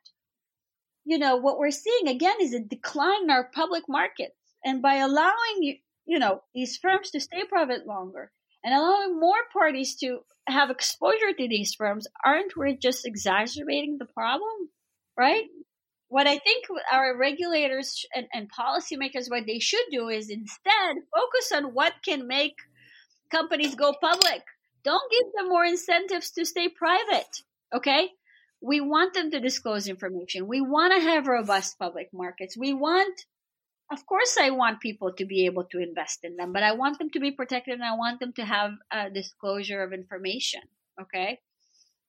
you 1.04 1.18
know, 1.18 1.34
what 1.36 1.58
we're 1.58 1.72
seeing 1.72 2.06
again 2.06 2.36
is 2.40 2.54
a 2.54 2.60
decline 2.60 3.24
in 3.24 3.30
our 3.30 3.50
public 3.52 3.88
markets. 3.88 4.36
And 4.64 4.82
by 4.82 4.96
allowing 4.96 5.62
you, 5.62 5.74
you 6.06 6.20
know, 6.20 6.42
these 6.54 6.76
firms 6.76 7.10
to 7.10 7.20
stay 7.20 7.42
private 7.48 7.88
longer 7.88 8.30
and 8.64 8.74
allowing 8.74 9.20
more 9.20 9.36
parties 9.52 9.94
to 9.96 10.20
have 10.48 10.70
exposure 10.70 11.32
to 11.36 11.48
these 11.48 11.74
firms, 11.74 12.06
aren't 12.24 12.56
we 12.56 12.76
just 12.76 13.06
exacerbating 13.06 13.98
the 13.98 14.06
problem? 14.06 14.70
Right? 15.16 15.44
What 16.08 16.26
I 16.26 16.38
think 16.38 16.64
our 16.92 17.16
regulators 17.16 18.04
and, 18.14 18.26
and 18.32 18.50
policymakers, 18.50 19.30
what 19.30 19.46
they 19.46 19.58
should 19.58 19.84
do 19.90 20.08
is 20.08 20.30
instead 20.30 20.96
focus 21.14 21.52
on 21.54 21.74
what 21.74 21.92
can 22.04 22.26
make 22.26 22.56
companies 23.30 23.74
go 23.74 23.94
public. 24.00 24.42
Don't 24.84 25.10
give 25.10 25.32
them 25.34 25.48
more 25.48 25.64
incentives 25.64 26.30
to 26.32 26.44
stay 26.44 26.68
private. 26.68 27.42
Okay? 27.74 28.10
We 28.60 28.80
want 28.80 29.14
them 29.14 29.30
to 29.30 29.40
disclose 29.40 29.88
information. 29.88 30.46
We 30.46 30.60
want 30.60 30.94
to 30.94 31.00
have 31.00 31.26
robust 31.26 31.78
public 31.78 32.08
markets. 32.12 32.56
We 32.56 32.72
want 32.72 33.18
of 33.90 34.06
course 34.06 34.36
I 34.40 34.50
want 34.50 34.80
people 34.80 35.12
to 35.12 35.24
be 35.24 35.46
able 35.46 35.64
to 35.64 35.78
invest 35.78 36.20
in 36.24 36.36
them, 36.36 36.52
but 36.52 36.62
I 36.62 36.72
want 36.72 36.98
them 36.98 37.10
to 37.10 37.20
be 37.20 37.30
protected 37.30 37.74
and 37.74 37.84
I 37.84 37.94
want 37.96 38.20
them 38.20 38.32
to 38.34 38.44
have 38.44 38.72
a 38.90 39.10
disclosure 39.10 39.82
of 39.82 39.92
information. 39.92 40.62
Okay. 41.00 41.40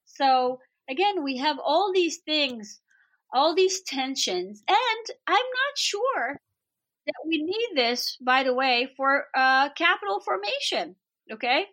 So 0.05 0.59
again, 0.89 1.23
we 1.23 1.38
have 1.38 1.57
all 1.59 1.91
these 1.93 2.17
things, 2.17 2.80
all 3.34 3.55
these 3.55 3.82
tensions, 3.82 4.63
and 4.67 5.17
I'm 5.28 5.36
not 5.36 5.78
sure 5.78 6.39
that 7.07 7.28
we 7.28 7.43
need 7.43 7.69
this, 7.76 8.17
by 8.21 8.43
the 8.43 8.53
way, 8.53 8.89
for 8.97 9.26
uh, 9.36 9.69
capital 9.69 10.21
formation. 10.21 10.95
Okay. 11.32 11.65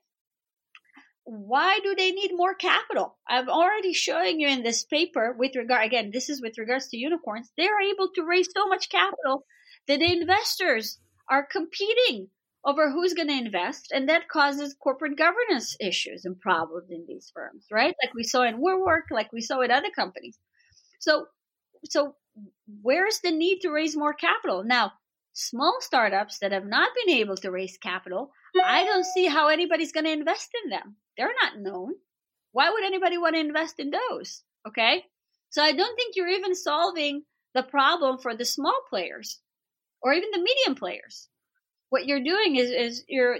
Why 1.24 1.78
do 1.84 1.94
they 1.94 2.10
need 2.10 2.32
more 2.34 2.54
capital? 2.54 3.16
I'm 3.28 3.48
already 3.48 3.92
showing 3.92 4.40
you 4.40 4.48
in 4.48 4.64
this 4.64 4.84
paper 4.84 5.36
with 5.38 5.54
regard, 5.54 5.86
again, 5.86 6.10
this 6.12 6.28
is 6.28 6.42
with 6.42 6.58
regards 6.58 6.88
to 6.88 6.96
unicorns. 6.96 7.52
They're 7.56 7.80
able 7.80 8.08
to 8.16 8.24
raise 8.24 8.48
so 8.52 8.66
much 8.66 8.90
capital 8.90 9.44
the 9.86 10.12
investors 10.12 10.98
are 11.28 11.46
competing 11.46 12.28
over 12.64 12.90
who's 12.90 13.14
going 13.14 13.28
to 13.28 13.34
invest, 13.34 13.90
and 13.92 14.08
that 14.08 14.28
causes 14.28 14.76
corporate 14.80 15.18
governance 15.18 15.76
issues 15.80 16.24
and 16.24 16.40
problems 16.40 16.90
in 16.90 17.04
these 17.08 17.32
firms, 17.34 17.66
right? 17.72 17.94
Like 18.02 18.14
we 18.14 18.22
saw 18.22 18.42
in 18.42 18.62
WeWork, 18.62 19.10
like 19.10 19.32
we 19.32 19.40
saw 19.40 19.60
in 19.60 19.70
other 19.70 19.90
companies. 19.94 20.38
So, 21.00 21.26
so 21.84 22.14
where's 22.82 23.18
the 23.20 23.32
need 23.32 23.60
to 23.60 23.70
raise 23.70 23.96
more 23.96 24.14
capital 24.14 24.62
now? 24.62 24.92
Small 25.32 25.78
startups 25.80 26.38
that 26.38 26.52
have 26.52 26.66
not 26.66 26.90
been 26.94 27.16
able 27.16 27.36
to 27.36 27.50
raise 27.50 27.78
capital, 27.78 28.30
I 28.62 28.84
don't 28.84 29.04
see 29.04 29.26
how 29.26 29.48
anybody's 29.48 29.92
going 29.92 30.04
to 30.04 30.12
invest 30.12 30.50
in 30.62 30.70
them. 30.70 30.96
They're 31.16 31.34
not 31.42 31.58
known. 31.58 31.94
Why 32.52 32.70
would 32.70 32.84
anybody 32.84 33.18
want 33.18 33.34
to 33.34 33.40
invest 33.40 33.80
in 33.80 33.90
those? 33.90 34.42
Okay, 34.68 35.04
so 35.50 35.62
I 35.62 35.72
don't 35.72 35.96
think 35.96 36.14
you're 36.14 36.28
even 36.28 36.54
solving 36.54 37.22
the 37.54 37.62
problem 37.62 38.18
for 38.18 38.36
the 38.36 38.44
small 38.44 38.78
players 38.88 39.40
or 40.02 40.12
even 40.12 40.30
the 40.32 40.38
medium 40.38 40.74
players. 40.74 41.28
What 41.90 42.06
you're 42.06 42.22
doing 42.24 42.56
is, 42.56 42.70
is 42.70 43.04
you're, 43.08 43.38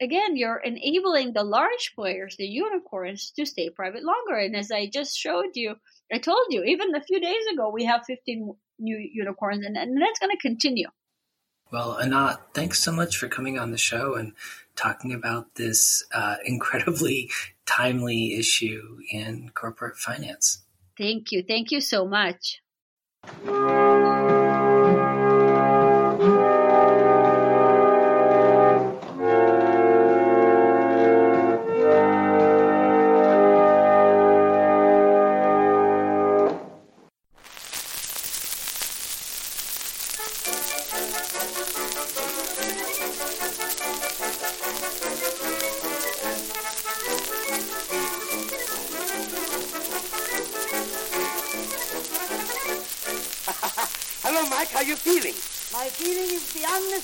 again, 0.00 0.36
you're 0.36 0.56
enabling 0.56 1.32
the 1.32 1.44
large 1.44 1.92
players, 1.94 2.36
the 2.36 2.46
unicorns, 2.46 3.30
to 3.36 3.44
stay 3.44 3.70
private 3.70 4.02
longer. 4.02 4.36
And 4.36 4.56
as 4.56 4.70
I 4.70 4.86
just 4.86 5.16
showed 5.16 5.54
you, 5.54 5.76
I 6.12 6.18
told 6.18 6.46
you, 6.50 6.64
even 6.64 6.94
a 6.94 7.02
few 7.02 7.20
days 7.20 7.46
ago, 7.52 7.70
we 7.70 7.84
have 7.84 8.04
15 8.06 8.54
new 8.78 9.10
unicorns, 9.12 9.64
and, 9.64 9.76
and 9.76 10.00
that's 10.00 10.18
going 10.18 10.30
to 10.30 10.40
continue. 10.40 10.88
Well, 11.72 11.98
Anat, 11.98 12.54
thanks 12.54 12.80
so 12.80 12.92
much 12.92 13.16
for 13.16 13.28
coming 13.28 13.58
on 13.58 13.70
the 13.70 13.78
show 13.78 14.14
and 14.14 14.32
talking 14.76 15.12
about 15.12 15.54
this 15.56 16.04
uh, 16.12 16.36
incredibly 16.44 17.30
timely 17.66 18.34
issue 18.34 18.98
in 19.10 19.50
corporate 19.54 19.96
finance. 19.96 20.62
Thank 20.96 21.32
you. 21.32 21.42
Thank 21.42 21.72
you 21.72 21.80
so 21.80 22.06
much. 22.06 22.62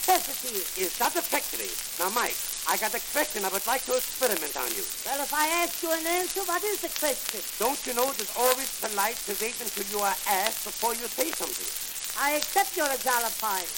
Necessity. 0.00 0.62
Is 0.80 0.96
that 0.96 1.12
a 1.18 1.22
factory? 1.22 1.68
Now, 1.98 2.14
Mike, 2.14 2.38
I 2.70 2.78
got 2.78 2.94
a 2.94 3.02
question 3.12 3.44
I 3.44 3.50
would 3.50 3.66
like 3.66 3.84
to 3.90 3.98
experiment 3.98 4.56
on 4.56 4.70
you. 4.72 4.86
Well, 5.04 5.20
if 5.20 5.32
I 5.34 5.46
ask 5.60 5.82
you 5.82 5.90
an 5.90 6.06
answer, 6.06 6.40
what 6.46 6.62
is 6.62 6.80
the 6.80 6.92
question? 7.02 7.42
Don't 7.58 7.80
you 7.84 7.92
know 7.92 8.08
it 8.08 8.22
is 8.22 8.30
always 8.38 8.70
polite 8.80 9.18
to 9.26 9.34
wait 9.42 9.58
until 9.58 9.86
you 9.90 10.00
are 10.00 10.16
asked 10.30 10.64
before 10.64 10.94
you 10.94 11.04
say 11.10 11.34
something? 11.34 11.70
I 12.16 12.38
accept 12.38 12.78
your 12.78 12.88
exalapine. 12.88 13.68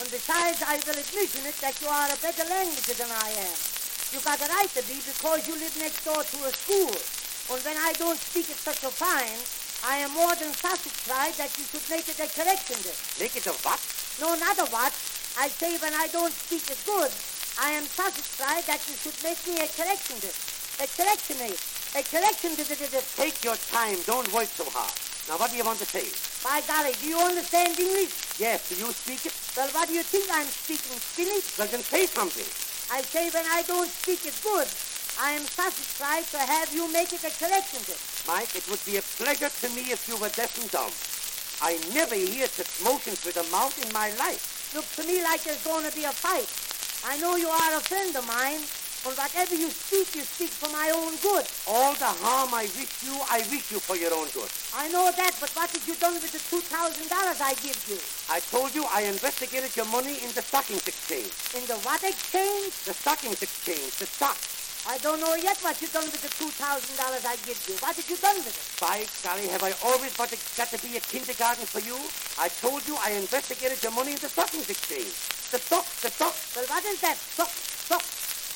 And 0.00 0.08
besides, 0.12 0.60
I 0.62 0.76
will 0.84 0.98
admit 0.98 1.30
in 1.40 1.44
it 1.48 1.56
that 1.64 1.76
you 1.80 1.88
are 1.88 2.08
a 2.12 2.18
better 2.20 2.44
languager 2.46 2.96
than 3.00 3.10
I 3.10 3.30
am. 3.48 3.58
You 4.12 4.20
got 4.20 4.44
a 4.44 4.48
right 4.52 4.70
to 4.76 4.82
be 4.84 5.00
because 5.00 5.48
you 5.48 5.56
live 5.56 5.74
next 5.80 6.04
door 6.04 6.20
to 6.20 6.38
a 6.44 6.52
school. 6.52 6.92
And 7.50 7.60
when 7.64 7.78
I 7.80 7.92
don't 7.96 8.18
speak 8.20 8.48
it 8.52 8.60
such 8.60 8.84
a 8.84 8.92
fine, 8.92 9.40
I 9.82 9.98
am 9.98 10.14
more 10.14 10.34
than 10.38 10.54
satisfied 10.54 11.34
that 11.42 11.50
you 11.58 11.66
should 11.66 11.82
make 11.90 12.06
it 12.06 12.22
a 12.22 12.30
correction. 12.30 12.78
Make 13.18 13.34
it 13.34 13.50
a 13.50 13.54
what? 13.66 13.82
No, 14.22 14.38
not 14.38 14.54
a 14.62 14.66
what. 14.70 14.94
I 15.34 15.50
say 15.50 15.74
when 15.82 15.90
I 15.94 16.06
don't 16.14 16.30
speak 16.30 16.70
it 16.70 16.78
good, 16.86 17.10
I 17.58 17.74
am 17.74 17.82
satisfied 17.90 18.62
that 18.70 18.78
you 18.86 18.94
should 18.94 19.18
make 19.26 19.42
me 19.42 19.58
a 19.58 19.66
correction 19.66 20.22
A 20.78 20.86
correction 20.86 21.36
eh? 21.42 21.56
A 21.98 22.02
correction 22.06 22.54
to 22.54 22.62
the 22.62 23.02
Take 23.18 23.42
your 23.42 23.58
time. 23.74 23.98
Don't 24.06 24.30
work 24.32 24.46
so 24.54 24.64
hard. 24.70 24.94
Now, 25.26 25.34
what 25.42 25.50
do 25.50 25.56
you 25.58 25.64
want 25.66 25.82
to 25.82 25.88
say? 25.90 26.06
By 26.46 26.62
golly, 26.62 26.94
do 27.02 27.06
you 27.10 27.18
understand 27.18 27.74
English? 27.74 28.38
Yes. 28.38 28.70
Do 28.70 28.78
you 28.78 28.90
speak 28.94 29.26
it? 29.26 29.34
Well, 29.56 29.68
what 29.74 29.88
do 29.88 29.94
you 29.94 30.02
think 30.06 30.30
I'm 30.30 30.46
speaking? 30.46 30.94
Spinach? 30.94 31.58
Well, 31.58 31.68
then 31.68 31.82
say 31.82 32.06
something. 32.06 32.46
I 32.94 33.02
say 33.02 33.30
when 33.34 33.46
I 33.50 33.62
don't 33.66 33.90
speak 33.90 34.26
it 34.30 34.38
good, 34.46 34.70
I 35.18 35.34
am 35.34 35.42
satisfied 35.42 36.24
to 36.30 36.38
have 36.38 36.70
you 36.70 36.86
make 36.92 37.12
it 37.12 37.26
a 37.26 37.32
correction 37.34 37.82
Mike, 38.26 38.54
it 38.54 38.68
would 38.70 38.84
be 38.86 38.98
a 38.98 39.02
pleasure 39.18 39.50
to 39.50 39.68
me 39.74 39.90
if 39.90 40.06
you 40.06 40.16
were 40.16 40.30
deaf 40.30 40.54
and 40.62 40.70
dumb. 40.70 40.94
I 41.58 41.74
never 41.94 42.14
hear 42.14 42.46
such 42.46 42.70
motions 42.82 43.24
with 43.26 43.36
a 43.36 43.46
mouth 43.50 43.74
in 43.82 43.90
my 43.92 44.14
life. 44.14 44.74
Looks 44.74 44.94
to 44.96 45.04
me 45.06 45.22
like 45.22 45.42
there's 45.42 45.62
going 45.66 45.82
to 45.88 45.94
be 45.94 46.04
a 46.04 46.14
fight. 46.14 46.46
I 47.02 47.18
know 47.18 47.34
you 47.34 47.48
are 47.50 47.74
a 47.74 47.82
friend 47.82 48.14
of 48.14 48.22
mine, 48.30 48.62
but 49.02 49.18
whatever 49.18 49.58
you 49.58 49.66
speak, 49.74 50.14
you 50.14 50.22
speak 50.22 50.54
for 50.54 50.70
my 50.70 50.94
own 50.94 51.18
good. 51.18 51.42
All 51.66 51.98
the 51.98 52.14
harm 52.22 52.54
I 52.54 52.70
wish 52.78 53.02
you, 53.02 53.18
I 53.26 53.42
wish 53.50 53.74
you 53.74 53.82
for 53.82 53.98
your 53.98 54.14
own 54.14 54.30
good. 54.30 54.46
I 54.70 54.86
know 54.94 55.10
that, 55.10 55.34
but 55.42 55.50
what 55.58 55.74
have 55.74 55.82
you 55.82 55.98
done 55.98 56.14
with 56.14 56.30
the 56.30 56.38
$2,000 56.38 57.10
I 57.10 57.54
give 57.58 57.78
you? 57.90 57.98
I 58.30 58.38
told 58.38 58.70
you 58.70 58.86
I 58.86 59.02
investigated 59.10 59.74
your 59.74 59.90
money 59.90 60.22
in 60.22 60.30
the 60.38 60.46
stockings 60.46 60.86
exchange. 60.86 61.34
In 61.58 61.66
the 61.66 61.74
what 61.82 62.06
exchange? 62.06 62.70
The 62.86 62.94
stockings 62.94 63.42
exchange, 63.42 63.98
the 63.98 64.06
stock. 64.06 64.38
I 64.82 64.98
don't 64.98 65.22
know 65.22 65.38
yet 65.38 65.54
what 65.62 65.78
you've 65.78 65.94
done 65.94 66.10
with 66.10 66.26
the 66.26 66.32
$2,000 66.42 66.58
I 66.58 67.38
give 67.46 67.54
you. 67.70 67.78
What 67.78 67.94
have 67.94 68.08
you 68.10 68.18
done 68.18 68.34
with 68.42 68.50
it? 68.50 68.58
By 68.82 69.06
golly, 69.22 69.46
have 69.54 69.62
I 69.62 69.70
always 69.86 70.10
got 70.18 70.26
to, 70.34 70.38
got 70.58 70.74
to 70.74 70.78
be 70.82 70.98
a 70.98 71.02
kindergarten 71.06 71.70
for 71.70 71.78
you? 71.86 71.94
I 72.34 72.50
told 72.58 72.82
you 72.90 72.98
I 72.98 73.14
investigated 73.14 73.78
your 73.78 73.94
money 73.94 74.18
in 74.18 74.18
the 74.18 74.26
stock 74.26 74.50
exchange. 74.50 75.14
The 75.54 75.62
stock, 75.62 75.86
the 76.02 76.10
stock. 76.10 76.34
Well, 76.58 76.66
what 76.66 76.82
is 76.82 76.98
that? 76.98 77.14
Stock, 77.14 77.54
stock. 77.54 78.02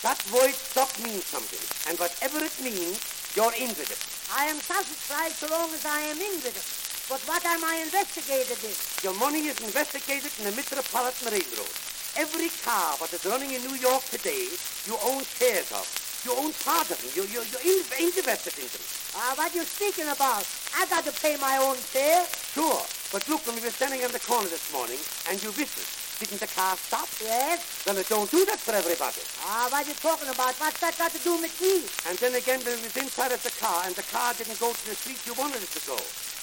That 0.03 0.19
word 0.35 0.51
stock 0.51 0.91
means 0.99 1.31
something. 1.31 1.63
And 1.87 1.95
whatever 2.03 2.43
it 2.43 2.59
means, 2.59 2.99
you're 3.39 3.55
in 3.55 3.71
with 3.79 3.87
it. 3.87 4.03
I 4.35 4.51
am 4.51 4.59
satisfied 4.59 5.31
so 5.31 5.47
long 5.47 5.71
as 5.71 5.87
I 5.87 6.11
am 6.11 6.19
in 6.19 6.43
with 6.43 6.59
it. 6.59 6.67
But 7.07 7.23
what 7.31 7.47
am 7.47 7.63
I 7.63 7.87
investigated 7.87 8.59
in? 8.67 8.75
Your 9.07 9.15
money 9.23 9.47
is 9.47 9.63
investigated 9.63 10.35
in 10.43 10.51
the 10.51 10.59
Metropolitan 10.59 11.31
Railroad. 11.31 11.71
Every 12.19 12.51
car 12.67 12.99
that 12.99 13.15
is 13.15 13.23
running 13.23 13.55
in 13.55 13.63
New 13.63 13.79
York 13.79 14.03
today, 14.11 14.51
you 14.91 14.99
own 15.07 15.23
shares 15.23 15.71
of. 15.71 15.87
You 16.27 16.35
own 16.43 16.51
part 16.67 16.91
of 16.91 16.99
them. 16.99 17.15
You, 17.15 17.23
you, 17.31 17.39
you're 17.55 17.79
interested 18.03 18.59
in 18.59 18.67
them. 18.67 18.83
Ah, 19.15 19.31
uh, 19.31 19.35
what 19.39 19.55
you 19.55 19.63
speaking 19.63 20.11
about? 20.11 20.43
I 20.75 20.83
got 20.91 21.07
to 21.07 21.15
pay 21.23 21.39
my 21.39 21.55
own 21.63 21.79
fare. 21.79 22.27
Sure. 22.51 22.83
But 23.15 23.23
look, 23.31 23.47
when 23.47 23.55
we 23.55 23.63
were 23.63 23.71
standing 23.71 24.03
on 24.03 24.11
the 24.11 24.19
corner 24.19 24.51
this 24.51 24.75
morning 24.75 24.99
and 25.31 25.39
you 25.39 25.55
whistled, 25.55 25.87
didn't 26.19 26.43
the 26.43 26.51
car 26.51 26.75
stop? 26.75 27.07
Yes. 27.23 27.63
Then 27.87 27.95
it 27.95 28.11
don't 28.11 28.27
do 28.27 28.43
that 28.51 28.59
for 28.59 28.75
everybody. 28.75 29.23
Ah, 29.47 29.71
what 29.71 29.87
are 29.87 29.89
you 29.89 29.95
talking 30.03 30.27
about? 30.27 30.59
What's 30.59 30.83
that 30.83 30.99
got 30.99 31.15
to 31.15 31.23
do 31.23 31.39
with 31.39 31.55
me? 31.63 31.87
And 32.11 32.19
then 32.19 32.35
again, 32.35 32.59
when 32.67 32.75
we 32.75 32.91
was 32.91 32.99
inside 32.99 33.31
of 33.31 33.39
the 33.47 33.55
car 33.63 33.87
and 33.87 33.95
the 33.95 34.03
car 34.11 34.35
didn't 34.35 34.59
go 34.59 34.75
to 34.75 34.85
the 34.91 34.99
street 34.99 35.23
you 35.31 35.35
wanted 35.39 35.63
it 35.63 35.71
to 35.79 35.83
go. 35.87 35.95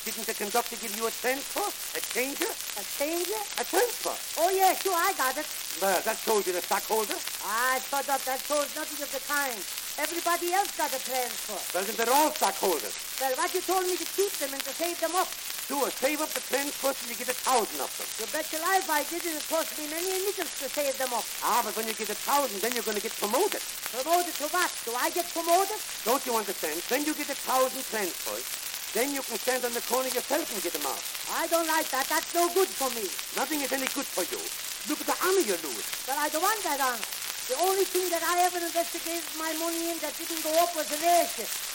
Didn't 0.04 0.28
the 0.28 0.36
conductor 0.36 0.76
give 0.84 0.92
you 1.00 1.08
a 1.08 1.14
transfer? 1.16 1.64
A 1.96 2.02
changer? 2.12 2.52
A 2.76 2.84
changer? 3.00 3.40
A 3.56 3.64
transfer. 3.64 4.12
Oh, 4.36 4.52
yeah, 4.52 4.76
sure, 4.76 4.92
I 4.92 5.16
got 5.16 5.40
it. 5.40 5.48
Well, 5.80 5.96
that 6.04 6.20
told 6.28 6.44
you 6.44 6.52
the 6.52 6.60
stockholder. 6.60 7.16
I 7.48 7.80
thought 7.88 8.04
that 8.12 8.20
that 8.28 8.44
told 8.44 8.68
nothing 8.76 9.00
of 9.00 9.08
the 9.16 9.24
kind. 9.24 9.56
Everybody 9.96 10.52
else 10.52 10.76
got 10.76 10.92
a 10.92 11.00
transfer. 11.00 11.56
Well, 11.72 11.88
then 11.88 11.96
they're 11.96 12.12
all 12.12 12.36
stockholders. 12.36 12.92
Well, 13.22 13.32
what 13.40 13.56
you 13.56 13.64
told 13.64 13.88
me 13.88 13.96
to 13.96 14.08
keep 14.12 14.36
them 14.44 14.52
and 14.52 14.60
to 14.68 14.74
save 14.76 15.00
them 15.00 15.16
up. 15.16 15.32
Do 15.72 15.80
it. 15.88 15.96
Save 15.96 16.20
up 16.20 16.36
the 16.36 16.44
transfers 16.52 17.00
till 17.00 17.08
you 17.08 17.16
get 17.16 17.32
a 17.32 17.40
thousand 17.40 17.80
of 17.80 17.88
them. 17.96 18.08
You 18.20 18.28
bet 18.28 18.52
your 18.52 18.60
life 18.60 18.84
I 18.92 19.08
did 19.08 19.24
it. 19.24 19.40
It 19.40 19.48
cost 19.48 19.72
me 19.80 19.88
many 19.88 20.12
nickels 20.28 20.52
to 20.60 20.68
save 20.68 21.00
them 21.00 21.16
up. 21.16 21.24
Ah, 21.48 21.64
but 21.64 21.72
when 21.80 21.88
you 21.88 21.96
get 21.96 22.12
a 22.12 22.20
thousand, 22.20 22.60
then 22.60 22.76
you're 22.76 22.84
going 22.84 23.00
to 23.00 23.06
get 23.06 23.16
promoted. 23.16 23.64
Promoted 23.96 24.36
to 24.44 24.52
what? 24.52 24.68
Do 24.84 24.92
I 25.00 25.08
get 25.16 25.32
promoted? 25.32 25.80
Don't 26.04 26.20
you 26.28 26.36
understand? 26.36 26.76
When 26.92 27.08
you 27.08 27.16
get 27.16 27.32
a 27.32 27.40
thousand 27.40 27.88
transfers, 27.88 28.63
then 28.94 29.10
you 29.10 29.26
can 29.26 29.42
stand 29.42 29.66
on 29.66 29.74
the 29.74 29.82
corner 29.90 30.08
yourself 30.14 30.46
and 30.54 30.62
get 30.62 30.74
them 30.78 30.86
out. 30.86 31.02
I 31.34 31.50
don't 31.50 31.66
like 31.66 31.90
that. 31.90 32.06
That's 32.06 32.30
no 32.38 32.46
good 32.54 32.70
for 32.70 32.94
me. 32.94 33.10
Nothing 33.34 33.66
is 33.66 33.74
any 33.74 33.90
good 33.90 34.06
for 34.06 34.22
you. 34.30 34.38
Look 34.86 35.02
at 35.02 35.10
the 35.10 35.18
honor 35.26 35.42
you 35.42 35.58
lose. 35.66 35.86
But 36.06 36.22
I 36.22 36.30
don't 36.30 36.46
want 36.46 36.62
that 36.62 36.78
honor. 36.78 37.02
The 37.50 37.58
only 37.66 37.90
thing 37.90 38.06
that 38.14 38.22
I 38.22 38.46
ever 38.46 38.62
investigated 38.62 39.26
my 39.36 39.50
money 39.58 39.90
in 39.90 39.98
that 40.06 40.14
didn't 40.14 40.46
go 40.46 40.54
up 40.62 40.78
was 40.78 40.88
an 40.94 41.02
airship. 41.02 41.73